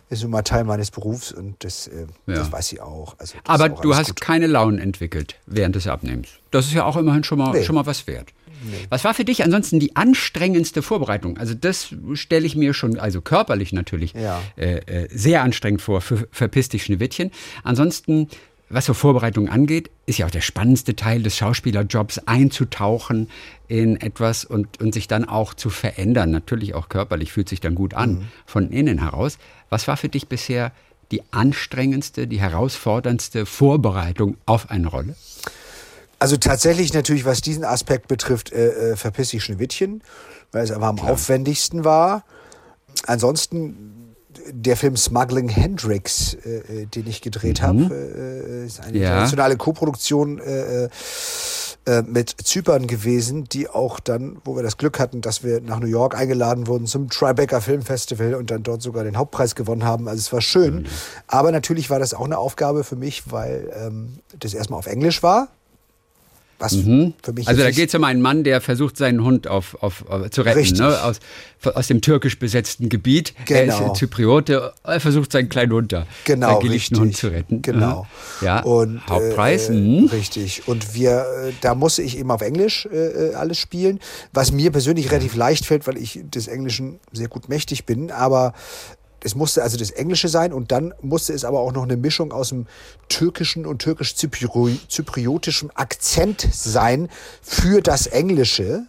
ist 0.09 0.23
nun 0.23 0.31
mal 0.31 0.41
Teil 0.41 0.63
meines 0.63 0.91
Berufs 0.91 1.31
und 1.31 1.63
das, 1.63 1.87
äh, 1.87 2.07
ja. 2.27 2.35
das 2.35 2.51
weiß 2.51 2.67
sie 2.67 2.81
auch. 2.81 3.15
Also, 3.19 3.35
aber 3.45 3.73
auch 3.73 3.81
du 3.81 3.95
hast 3.95 4.07
gut. 4.07 4.21
keine 4.21 4.47
Launen 4.47 4.79
entwickelt 4.79 5.35
während 5.45 5.75
des 5.75 5.87
Abnehmens. 5.87 6.29
Das 6.51 6.65
ist 6.65 6.73
ja 6.73 6.85
auch 6.85 6.97
immerhin 6.97 7.23
schon 7.23 7.37
mal, 7.37 7.51
nee. 7.51 7.63
schon 7.63 7.75
mal 7.75 7.85
was 7.85 8.07
wert. 8.07 8.29
Nee. 8.65 8.87
Was 8.89 9.03
war 9.03 9.13
für 9.13 9.25
dich 9.25 9.43
ansonsten 9.43 9.79
die 9.79 9.95
anstrengendste 9.95 10.81
Vorbereitung? 10.81 11.37
Also 11.37 11.53
das 11.53 11.93
stelle 12.13 12.45
ich 12.45 12.55
mir 12.55 12.73
schon, 12.73 12.97
also 12.97 13.21
körperlich 13.21 13.73
natürlich, 13.73 14.13
ja. 14.13 14.41
äh, 14.55 14.77
äh 14.77 15.07
sehr 15.11 15.43
anstrengend 15.43 15.81
vor 15.81 16.01
für 16.01 16.27
Verpiss 16.31 16.69
dich 16.69 16.83
Schneewittchen. 16.83 17.31
Ansonsten 17.63 18.29
was 18.73 18.86
so 18.86 18.93
Vorbereitung 18.93 19.49
angeht, 19.49 19.91
ist 20.05 20.17
ja 20.17 20.25
auch 20.25 20.31
der 20.31 20.41
spannendste 20.41 20.95
Teil 20.95 21.23
des 21.23 21.38
Schauspielerjobs, 21.38 22.19
einzutauchen 22.25 23.29
in 23.67 23.99
etwas 23.99 24.45
und, 24.45 24.81
und 24.81 24.93
sich 24.93 25.07
dann 25.07 25.25
auch 25.25 25.53
zu 25.53 25.69
verändern. 25.69 26.31
Natürlich 26.31 26.73
auch 26.73 26.89
körperlich 26.89 27.31
fühlt 27.31 27.49
sich 27.49 27.59
dann 27.59 27.75
gut 27.75 27.93
an, 27.93 28.12
mhm. 28.12 28.27
von 28.45 28.71
innen 28.71 28.99
heraus. 28.99 29.38
Was 29.69 29.88
war 29.88 29.97
für 29.97 30.09
dich 30.09 30.27
bisher 30.27 30.71
die 31.12 31.21
anstrengendste, 31.31 32.27
die 32.27 32.39
herausforderndste 32.39 33.45
Vorbereitung 33.45 34.38
auf 34.45 34.71
eine 34.71 34.88
Rolle? 34.88 35.15
Also 36.19 36.38
tatsächlich 36.38 36.93
natürlich, 36.93 37.25
was 37.25 37.41
diesen 37.41 37.65
Aspekt 37.65 38.07
betrifft, 38.07 38.51
äh, 38.51 38.91
äh, 38.91 38.95
verpiss 38.95 39.33
ich 39.33 39.43
Schneewittchen, 39.43 40.01
weil 40.51 40.63
es 40.63 40.71
einfach 40.71 40.88
am 40.88 40.95
Klar. 40.95 41.12
aufwendigsten 41.12 41.83
war. 41.83 42.23
Ansonsten 43.05 44.02
der 44.51 44.77
Film 44.77 44.97
Smuggling 44.97 45.49
Hendrix, 45.49 46.34
äh, 46.45 46.82
äh 46.82 46.86
den 46.86 47.08
ich 47.08 47.21
gedreht 47.21 47.62
mhm. 47.62 47.65
habe, 47.65 47.93
äh, 47.93 48.65
ist 48.65 48.82
eine 48.82 48.97
ja. 48.97 49.10
internationale 49.10 49.58
Koproduktion 49.58 50.39
äh, 50.39 50.89
äh, 51.86 52.01
mit 52.03 52.29
Zypern 52.29 52.88
gewesen, 52.88 53.43
die 53.43 53.67
auch 53.67 53.99
dann, 53.99 54.38
wo 54.45 54.56
wir 54.56 54.63
das 54.63 54.77
Glück 54.77 54.99
hatten, 54.99 55.19
dass 55.19 55.43
wir 55.43 55.60
nach 55.60 55.79
New 55.79 55.88
York 55.88 56.15
eingeladen 56.15 56.67
wurden 56.67 56.88
zum 56.88 57.10
Tribeca 57.10 57.60
Film 57.60 57.82
Festival 57.82 58.36
und 58.36 58.51
dann 58.51 58.63
dort 58.63 58.82
sogar 58.82 59.03
den 59.03 59.17
Hauptpreis 59.17 59.53
gewonnen 59.53 59.84
haben. 59.84 60.08
Also 60.08 60.19
es 60.19 60.32
war 60.32 60.39
schön. 60.39 60.75
Mhm. 60.75 60.86
Aber 61.27 61.51
natürlich 61.51 61.89
war 61.89 61.99
das 61.99 62.13
auch 62.13 62.23
eine 62.23 62.38
Aufgabe 62.38 62.86
für 62.86 62.95
mich, 62.95 63.32
weil 63.32 63.69
ähm, 63.75 64.19
das 64.39 64.53
erstmal 64.53 64.79
auf 64.79 64.88
Englisch 64.88 65.23
war. 65.23 65.49
Was 66.63 66.71
mhm. 66.76 67.13
für 67.21 67.34
mich 67.34 67.45
also 67.45 67.62
da 67.62 67.71
geht 67.71 67.89
es 67.89 67.95
um 67.95 68.06
einen 68.06 68.21
Mann, 68.21 68.45
der 68.45 68.62
versucht, 68.62 68.95
seinen 68.95 69.21
Hund 69.21 69.49
auf, 69.49 69.76
auf, 69.84 70.08
auf 70.08 70.30
zu 70.30 70.43
retten, 70.43 70.78
ne? 70.78 71.04
aus, 71.04 71.19
aus 71.62 71.88
dem 71.88 71.99
türkisch 71.99 72.39
besetzten 72.39 72.88
Gebiet. 72.88 73.34
Genau. 73.45 73.60
Er 73.60 73.65
ist 73.65 73.78
genau. 73.80 73.93
Zypriote, 73.93 74.73
er 74.82 74.99
versucht, 75.02 75.34
seinen 75.34 75.49
kleinen 75.49 75.73
Hund 75.73 75.91
da, 75.91 76.08
genau, 76.23 76.47
seinen 76.47 76.60
geliebten 76.62 76.99
Hund 77.02 77.17
zu 77.17 77.28
retten. 77.28 77.62
Genau. 77.62 78.08
Ja, 78.39 78.62
und, 78.62 79.06
Hauptpreis. 79.10 79.67
Äh, 79.67 79.73
mhm. 79.73 80.06
Richtig. 80.06 80.65
Und 80.65 80.95
wir, 80.95 81.26
äh, 81.47 81.52
da 81.60 81.76
musste 81.76 82.02
ich 82.02 82.17
eben 82.17 82.32
auf 82.32 82.41
Englisch 82.41 82.86
äh, 82.86 83.32
äh, 83.32 83.34
alles 83.34 83.58
spielen, 83.58 83.99
was 84.32 84.54
mir 84.54 84.71
persönlich 84.71 85.12
relativ 85.12 85.36
leicht 85.36 85.65
fällt, 85.65 85.86
weil 85.86 85.97
ich 85.97 86.21
des 86.23 86.47
Englischen 86.47 87.02
sehr 87.12 87.28
gut 87.28 87.49
mächtig 87.49 87.86
bin. 87.86 88.10
Aber 88.10 88.54
es 89.23 89.36
musste 89.36 89.63
also 89.63 89.77
das 89.77 89.91
Englische 89.91 90.27
sein 90.27 90.53
und 90.53 90.71
dann 90.71 90.93
musste 91.01 91.33
es 91.33 91.45
aber 91.45 91.59
auch 91.59 91.71
noch 91.71 91.83
eine 91.83 91.97
Mischung 91.97 92.31
aus 92.31 92.49
dem 92.49 92.67
türkischen 93.09 93.65
und 93.65 93.79
türkisch-zypriotischen 93.79 95.71
Akzent 95.75 96.47
sein 96.51 97.09
für 97.41 97.81
das 97.81 98.07
Englische. 98.07 98.83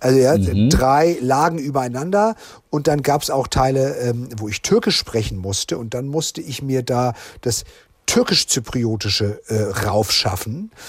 Also 0.00 0.18
ja, 0.18 0.36
mhm. 0.36 0.68
drei 0.68 1.16
Lagen 1.20 1.58
übereinander 1.58 2.34
und 2.70 2.88
dann 2.88 3.02
gab 3.02 3.22
es 3.22 3.30
auch 3.30 3.46
Teile, 3.46 3.96
ähm, 3.98 4.28
wo 4.36 4.48
ich 4.48 4.60
Türkisch 4.62 4.96
sprechen 4.96 5.38
musste 5.38 5.78
und 5.78 5.94
dann 5.94 6.08
musste 6.08 6.40
ich 6.40 6.60
mir 6.60 6.82
da 6.82 7.14
das 7.40 7.64
türkisch-zypriotische 8.06 9.40
äh, 9.46 9.62
raufschaffen. 9.86 10.70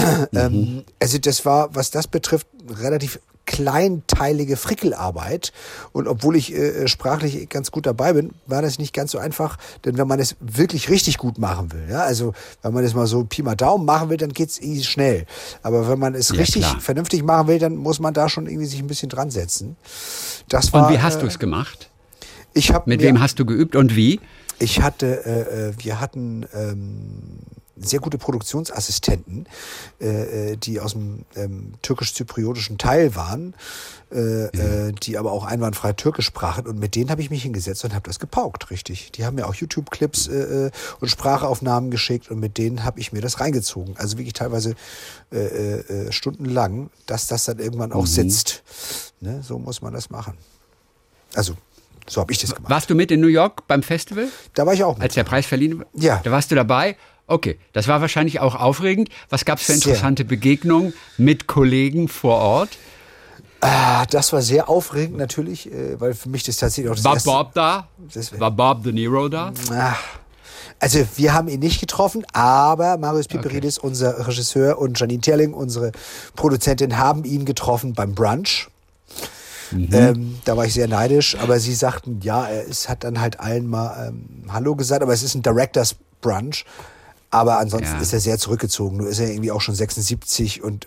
Mhm. 0.00 0.38
Ähm, 0.38 0.84
also 0.98 1.18
das 1.18 1.44
war, 1.44 1.74
was 1.74 1.90
das 1.90 2.06
betrifft, 2.06 2.46
relativ 2.70 3.20
kleinteilige 3.50 4.56
Frickelarbeit. 4.56 5.52
Und 5.92 6.06
obwohl 6.06 6.36
ich 6.36 6.54
äh, 6.54 6.86
sprachlich 6.86 7.48
ganz 7.48 7.72
gut 7.72 7.84
dabei 7.84 8.12
bin, 8.12 8.30
war 8.46 8.62
das 8.62 8.78
nicht 8.78 8.94
ganz 8.94 9.10
so 9.10 9.18
einfach. 9.18 9.58
Denn 9.84 9.98
wenn 9.98 10.06
man 10.06 10.20
es 10.20 10.36
wirklich 10.38 10.88
richtig 10.88 11.18
gut 11.18 11.38
machen 11.38 11.72
will, 11.72 11.84
ja, 11.90 12.02
also 12.02 12.32
wenn 12.62 12.72
man 12.72 12.84
es 12.84 12.94
mal 12.94 13.08
so 13.08 13.24
Pi 13.24 13.42
mal 13.42 13.56
Daumen 13.56 13.84
machen 13.84 14.08
will, 14.08 14.18
dann 14.18 14.32
geht's 14.32 14.60
easy 14.60 14.84
schnell. 14.84 15.26
Aber 15.64 15.88
wenn 15.88 15.98
man 15.98 16.14
es 16.14 16.28
ja, 16.28 16.36
richtig 16.36 16.62
klar. 16.62 16.80
vernünftig 16.80 17.24
machen 17.24 17.48
will, 17.48 17.58
dann 17.58 17.74
muss 17.74 17.98
man 17.98 18.14
da 18.14 18.28
schon 18.28 18.46
irgendwie 18.46 18.66
sich 18.66 18.78
ein 18.78 18.86
bisschen 18.86 19.08
dran 19.08 19.30
setzen. 19.30 19.76
Das 20.48 20.72
war, 20.72 20.86
und 20.86 20.94
wie 20.94 21.00
hast 21.00 21.16
äh, 21.16 21.20
du 21.20 21.26
es 21.26 21.40
gemacht? 21.40 21.90
Ich 22.54 22.72
hab 22.72 22.86
Mit 22.86 23.02
wem 23.02 23.20
hast 23.20 23.40
du 23.40 23.44
geübt 23.44 23.74
und 23.74 23.96
wie? 23.96 24.20
Ich 24.60 24.80
hatte, 24.80 25.24
äh, 25.26 25.70
äh, 25.70 25.72
wir 25.78 26.00
hatten 26.00 26.46
ähm, 26.54 27.40
sehr 27.80 28.00
gute 28.00 28.18
Produktionsassistenten, 28.18 29.46
äh, 30.00 30.52
äh, 30.52 30.56
die 30.56 30.80
aus 30.80 30.92
dem 30.92 31.24
ähm, 31.36 31.74
türkisch-zypriotischen 31.82 32.78
Teil 32.78 33.14
waren, 33.16 33.54
äh, 34.12 34.44
ja. 34.56 34.88
äh, 34.88 34.92
die 34.92 35.18
aber 35.18 35.32
auch 35.32 35.44
einwandfrei 35.44 35.92
Türkisch 35.92 36.26
sprachen. 36.26 36.66
Und 36.66 36.78
mit 36.78 36.94
denen 36.94 37.10
habe 37.10 37.22
ich 37.22 37.30
mich 37.30 37.42
hingesetzt 37.42 37.84
und 37.84 37.94
habe 37.94 38.08
das 38.08 38.18
gepaukt, 38.18 38.70
richtig. 38.70 39.12
Die 39.12 39.24
haben 39.24 39.36
mir 39.36 39.46
auch 39.46 39.54
YouTube-Clips 39.54 40.28
äh, 40.28 40.66
äh, 40.66 40.70
und 41.00 41.08
Sprachaufnahmen 41.08 41.90
geschickt 41.90 42.30
und 42.30 42.38
mit 42.38 42.58
denen 42.58 42.84
habe 42.84 43.00
ich 43.00 43.12
mir 43.12 43.20
das 43.20 43.40
reingezogen. 43.40 43.96
Also 43.96 44.18
wirklich 44.18 44.34
teilweise 44.34 44.74
äh, 45.32 45.38
äh, 45.38 46.12
stundenlang, 46.12 46.90
dass 47.06 47.26
das 47.26 47.44
dann 47.44 47.58
irgendwann 47.58 47.92
auch 47.92 48.02
mhm. 48.02 48.06
sitzt. 48.06 48.62
Ne? 49.20 49.42
So 49.42 49.58
muss 49.58 49.82
man 49.82 49.92
das 49.92 50.10
machen. 50.10 50.34
Also 51.34 51.54
so 52.06 52.20
habe 52.20 52.32
ich 52.32 52.38
das 52.38 52.54
gemacht. 52.54 52.70
Warst 52.70 52.90
du 52.90 52.94
mit 52.94 53.10
in 53.10 53.20
New 53.20 53.28
York 53.28 53.66
beim 53.68 53.82
Festival? 53.82 54.28
Da 54.54 54.66
war 54.66 54.74
ich 54.74 54.82
auch 54.82 54.94
mit. 54.94 55.04
Als 55.04 55.14
der 55.14 55.24
Preis 55.24 55.46
verliehen 55.46 55.78
wurde? 55.78 55.88
Ja. 55.94 56.20
Da 56.24 56.30
warst 56.30 56.50
du 56.50 56.56
dabei? 56.56 56.96
Okay, 57.30 57.60
das 57.72 57.86
war 57.86 58.00
wahrscheinlich 58.00 58.40
auch 58.40 58.56
aufregend. 58.56 59.08
Was 59.28 59.44
gab 59.44 59.60
es 59.60 59.66
für 59.66 59.72
interessante. 59.72 60.24
Begegnungen 60.24 60.92
mit 61.16 61.46
Kollegen 61.46 62.08
vor 62.08 62.38
Ort? 62.38 62.70
Ah, 63.60 64.04
das 64.06 64.32
war 64.32 64.42
sehr 64.42 64.68
aufregend 64.68 65.16
natürlich, 65.16 65.70
äh, 65.70 66.00
weil 66.00 66.14
für 66.14 66.28
mich 66.28 66.42
das 66.42 66.56
tatsächlich 66.56 66.90
auch 66.90 66.96
das 66.96 67.04
War 67.04 67.14
erste, 67.14 67.30
Bob 67.30 67.54
da? 67.54 67.86
War 68.38 68.50
Bob 68.50 68.82
De 68.82 68.92
Niro 68.92 69.28
da? 69.28 69.52
Ach, 69.72 70.02
also 70.80 71.06
wir 71.14 71.32
haben 71.32 71.46
ihn 71.46 71.60
nicht 71.60 71.78
getroffen, 71.78 72.26
aber 72.32 72.96
Marius 72.96 73.28
Piperidis, 73.28 73.78
okay. 73.78 73.86
unser 73.86 74.26
Regisseur, 74.26 74.78
und 74.78 74.98
Janine 74.98 75.20
Terling, 75.20 75.54
unsere 75.54 75.92
Produzentin, 76.34 76.98
haben 76.98 77.24
ihn 77.24 77.44
getroffen 77.44 77.92
beim 77.92 78.12
Brunch. 78.12 78.66
Mhm. 79.70 79.88
Ähm, 79.92 80.38
da 80.44 80.56
war 80.56 80.64
ich 80.64 80.74
sehr 80.74 80.88
neidisch, 80.88 81.36
aber 81.38 81.60
sie 81.60 81.74
sagten, 81.74 82.18
ja, 82.24 82.48
er 82.48 82.64
ist, 82.64 82.88
hat 82.88 83.04
dann 83.04 83.20
halt 83.20 83.38
allen 83.38 83.68
mal 83.68 84.08
ähm, 84.08 84.50
Hallo 84.52 84.74
gesagt, 84.74 85.02
aber 85.02 85.12
es 85.12 85.22
ist 85.22 85.36
ein 85.36 85.42
Directors 85.42 85.94
Brunch. 86.20 86.64
Aber 87.30 87.58
ansonsten 87.58 87.94
ja. 87.94 88.00
ist 88.00 88.12
er 88.12 88.20
sehr 88.20 88.38
zurückgezogen. 88.38 88.96
Nur 88.96 89.08
ist 89.08 89.20
er 89.20 89.30
irgendwie 89.30 89.52
auch 89.52 89.60
schon 89.60 89.74
76 89.74 90.62
und 90.62 90.86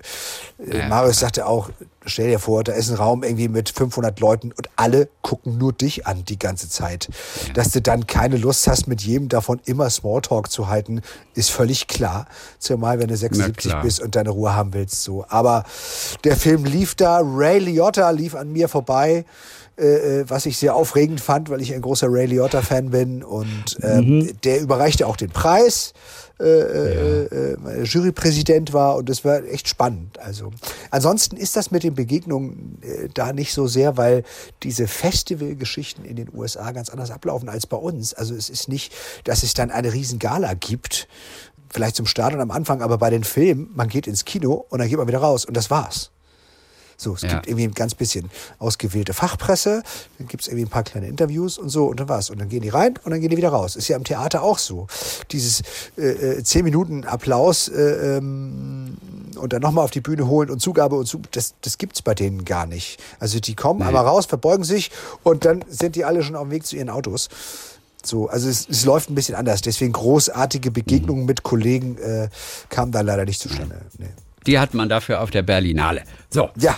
äh, 0.60 0.80
ja. 0.80 0.88
Marius 0.90 1.20
sagte 1.20 1.46
auch, 1.46 1.70
stell 2.06 2.28
dir 2.30 2.40
vor, 2.40 2.66
da 2.66 2.74
ist 2.74 2.90
ein 2.90 2.98
Raum 2.98 3.24
irgendwie 3.24 3.48
mit 3.48 3.70
500 3.70 4.20
Leuten 4.20 4.52
und 4.52 4.70
alle 4.76 5.08
gucken 5.22 5.58
nur 5.58 5.72
dich 5.72 6.06
an 6.06 6.26
die 6.26 6.38
ganze 6.38 6.68
Zeit. 6.68 7.08
Ja. 7.48 7.54
Dass 7.54 7.72
du 7.72 7.82
dann 7.82 8.08
keine 8.08 8.38
Lust 8.38 8.68
hast, 8.68 8.88
mit 8.88 9.02
jedem 9.02 9.30
davon 9.30 9.62
immer 9.66 9.90
Smalltalk 9.90 10.52
zu 10.52 10.68
halten, 10.68 11.02
ist 11.34 11.50
völlig 11.50 11.88
klar. 11.88 12.28
Zumal, 12.60 13.00
wenn 13.00 13.08
du 13.08 13.16
76 13.16 13.74
bist 13.82 14.02
und 14.02 14.16
deine 14.16 14.32
Ruhe 14.32 14.54
haben 14.54 14.74
willst, 14.74 15.04
so. 15.04 15.26
Aber 15.30 15.64
der 16.26 16.36
Film 16.36 16.66
lief 16.66 16.96
da, 16.96 17.22
Ray 17.24 17.60
Liotta 17.60 18.10
lief 18.10 18.36
an 18.36 18.52
mir 18.52 18.68
vorbei. 18.68 19.26
Äh, 19.76 20.20
äh, 20.20 20.30
was 20.30 20.46
ich 20.46 20.60
sehr 20.60 20.76
aufregend 20.76 21.20
fand, 21.20 21.50
weil 21.50 21.60
ich 21.60 21.74
ein 21.74 21.82
großer 21.82 22.06
Ray 22.08 22.28
Liotta-Fan 22.28 22.92
bin. 22.92 23.24
Und 23.24 23.78
ähm, 23.82 24.20
mhm. 24.20 24.42
der 24.44 24.62
überreichte 24.62 25.08
auch 25.08 25.16
den 25.16 25.32
Preis. 25.32 25.94
Äh, 26.40 26.46
äh, 26.46 27.56
ja. 27.64 27.72
äh, 27.72 27.84
Jurypräsident 27.84 28.74
war 28.74 28.96
und 28.96 29.08
das 29.08 29.24
war 29.24 29.44
echt 29.44 29.70
spannend. 29.70 30.20
Also 30.20 30.52
ansonsten 30.90 31.38
ist 31.38 31.56
das 31.56 31.70
mit 31.70 31.84
den 31.84 31.94
Begegnungen 31.94 32.80
äh, 32.82 33.08
da 33.14 33.34
nicht 33.34 33.54
so 33.54 33.68
sehr, 33.68 33.98
weil 33.98 34.24
diese 34.64 34.88
Festivalgeschichten 34.88 36.04
in 36.04 36.16
den 36.16 36.30
USA 36.34 36.72
ganz 36.72 36.90
anders 36.90 37.12
ablaufen 37.12 37.50
als 37.50 37.68
bei 37.68 37.78
uns. 37.78 38.16
Also 38.16 38.34
es 38.34 38.50
ist 38.50 38.68
nicht, 38.68 38.94
dass 39.26 39.44
es 39.44 39.54
dann 39.54 39.70
eine 39.70 39.94
Riesengala 39.94 40.56
gibt, 40.56 41.08
vielleicht 41.70 41.96
zum 41.96 42.08
Start 42.08 42.34
und 42.34 42.42
am 42.42 42.52
Anfang, 42.52 42.82
aber 42.82 42.98
bei 42.98 43.12
den 43.12 43.24
Filmen, 43.24 43.70
man 43.76 43.88
geht 43.88 44.08
ins 44.08 44.26
Kino 44.26 44.66
und 44.70 44.80
dann 44.80 44.90
geht 44.90 44.98
man 44.98 45.08
wieder 45.08 45.20
raus 45.20 45.46
und 45.46 45.56
das 45.56 45.70
war's. 45.70 46.13
So, 46.98 47.14
es 47.16 47.22
ja. 47.22 47.30
gibt 47.30 47.48
irgendwie 47.48 47.66
ein 47.66 47.74
ganz 47.74 47.96
bisschen 47.96 48.30
ausgewählte 48.60 49.14
Fachpresse, 49.14 49.84
dann 50.18 50.28
gibt 50.28 50.44
es 50.44 50.48
irgendwie 50.48 50.66
ein 50.66 50.70
paar 50.70 50.84
kleine 50.84 51.08
Interviews 51.08 51.58
und 51.58 51.70
so 51.70 51.86
und 51.86 52.00
dann 52.00 52.10
war's. 52.10 52.30
Und 52.30 52.40
dann 52.40 52.50
gehen 52.50 52.62
die 52.62 52.70
rein 52.70 52.96
und 53.04 53.12
dann 53.12 53.22
gehen 53.22 53.30
die 53.30 53.38
wieder 53.38 53.50
raus. 53.50 53.76
Ist 53.76 53.88
ja 53.88 53.98
im 53.98 54.04
Theater 54.04 54.44
auch 54.44 54.58
so. 54.58 54.88
Dieses 55.32 55.62
äh, 55.98 56.38
äh 56.38 56.44
zehn 56.44 56.64
Minuten 56.64 57.06
Applaus 57.06 57.68
äh, 57.68 58.18
ähm, 58.18 58.98
und 59.36 59.54
dann 59.54 59.62
nochmal 59.62 59.84
auf 59.84 59.92
die 59.92 60.02
Bühne 60.02 60.28
holen 60.28 60.50
und 60.50 60.62
Zugabe 60.62 60.96
und 60.96 61.06
Zugabe, 61.06 61.30
das, 61.32 61.56
das 61.62 61.78
gibt's 61.78 62.02
bei 62.02 62.14
denen 62.14 62.46
gar 62.46 62.66
nicht. 62.66 63.00
Also 63.20 63.40
die 63.40 63.56
kommen 63.56 63.80
nee. 63.80 63.86
einmal 63.86 64.06
raus, 64.06 64.26
verbeugen 64.26 64.64
sich 64.64 64.92
und 65.24 65.46
dann 65.46 65.64
sind 65.70 65.96
die 65.96 66.06
alle 66.06 66.24
schon 66.24 66.36
auf 66.36 66.44
dem 66.44 66.52
Weg 66.52 66.66
zu 66.66 66.76
ihren 66.76 66.90
Autos. 66.90 67.30
So, 68.06 68.28
also 68.28 68.50
es, 68.50 68.68
es 68.70 68.84
läuft 68.84 69.10
ein 69.10 69.16
bisschen 69.16 69.36
anders. 69.36 69.62
Deswegen 69.62 69.94
großartige 69.94 70.72
Begegnungen 70.72 71.22
mhm. 71.22 71.28
mit 71.28 71.44
Kollegen 71.44 71.98
äh, 71.98 72.30
kamen 72.70 72.92
da 72.92 73.02
leider 73.02 73.26
nicht 73.26 73.40
zustande. 73.40 73.82
Nee. 73.98 74.08
Die 74.48 74.60
hat 74.60 74.74
man 74.74 74.90
dafür 74.90 75.22
auf 75.22 75.32
der 75.32 75.44
Berlinale. 75.44 76.04
So. 76.30 76.50
Ja, 76.58 76.76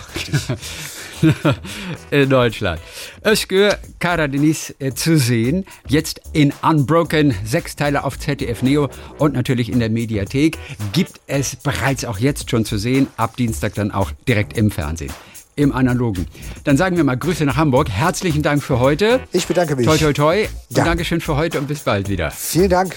in 2.10 2.28
Deutschland. 2.28 2.80
Özgür 3.24 3.78
Karadeniz 3.98 4.74
äh, 4.78 4.92
zu 4.92 5.18
sehen. 5.18 5.64
Jetzt 5.88 6.20
in 6.32 6.52
Unbroken. 6.62 7.34
Sechs 7.44 7.76
Teile 7.76 8.04
auf 8.04 8.18
ZDF 8.18 8.62
Neo 8.62 8.88
und 9.18 9.34
natürlich 9.34 9.70
in 9.70 9.78
der 9.78 9.90
Mediathek. 9.90 10.58
Gibt 10.92 11.20
es 11.26 11.56
bereits 11.56 12.04
auch 12.04 12.18
jetzt 12.18 12.50
schon 12.50 12.64
zu 12.64 12.78
sehen. 12.78 13.08
Ab 13.16 13.36
Dienstag 13.36 13.74
dann 13.74 13.90
auch 13.90 14.10
direkt 14.28 14.56
im 14.56 14.70
Fernsehen. 14.70 15.12
Im 15.54 15.72
Analogen. 15.72 16.26
Dann 16.64 16.76
sagen 16.76 16.98
wir 16.98 17.04
mal 17.04 17.16
Grüße 17.16 17.44
nach 17.46 17.56
Hamburg. 17.56 17.88
Herzlichen 17.88 18.42
Dank 18.42 18.62
für 18.62 18.78
heute. 18.78 19.20
Ich 19.32 19.46
bedanke 19.46 19.74
mich. 19.74 19.86
Toi, 19.86 19.96
toi, 19.96 20.12
toi. 20.12 20.42
Ja. 20.42 20.48
Und 20.82 20.86
Dankeschön 20.86 21.22
für 21.22 21.36
heute 21.36 21.58
und 21.58 21.66
bis 21.66 21.80
bald 21.80 22.10
wieder. 22.10 22.30
Vielen 22.30 22.68
Dank. 22.68 22.94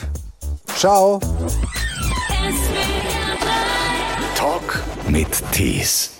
Ciao. 0.75 1.19
Mit 5.09 5.43
Tees. 5.51 6.18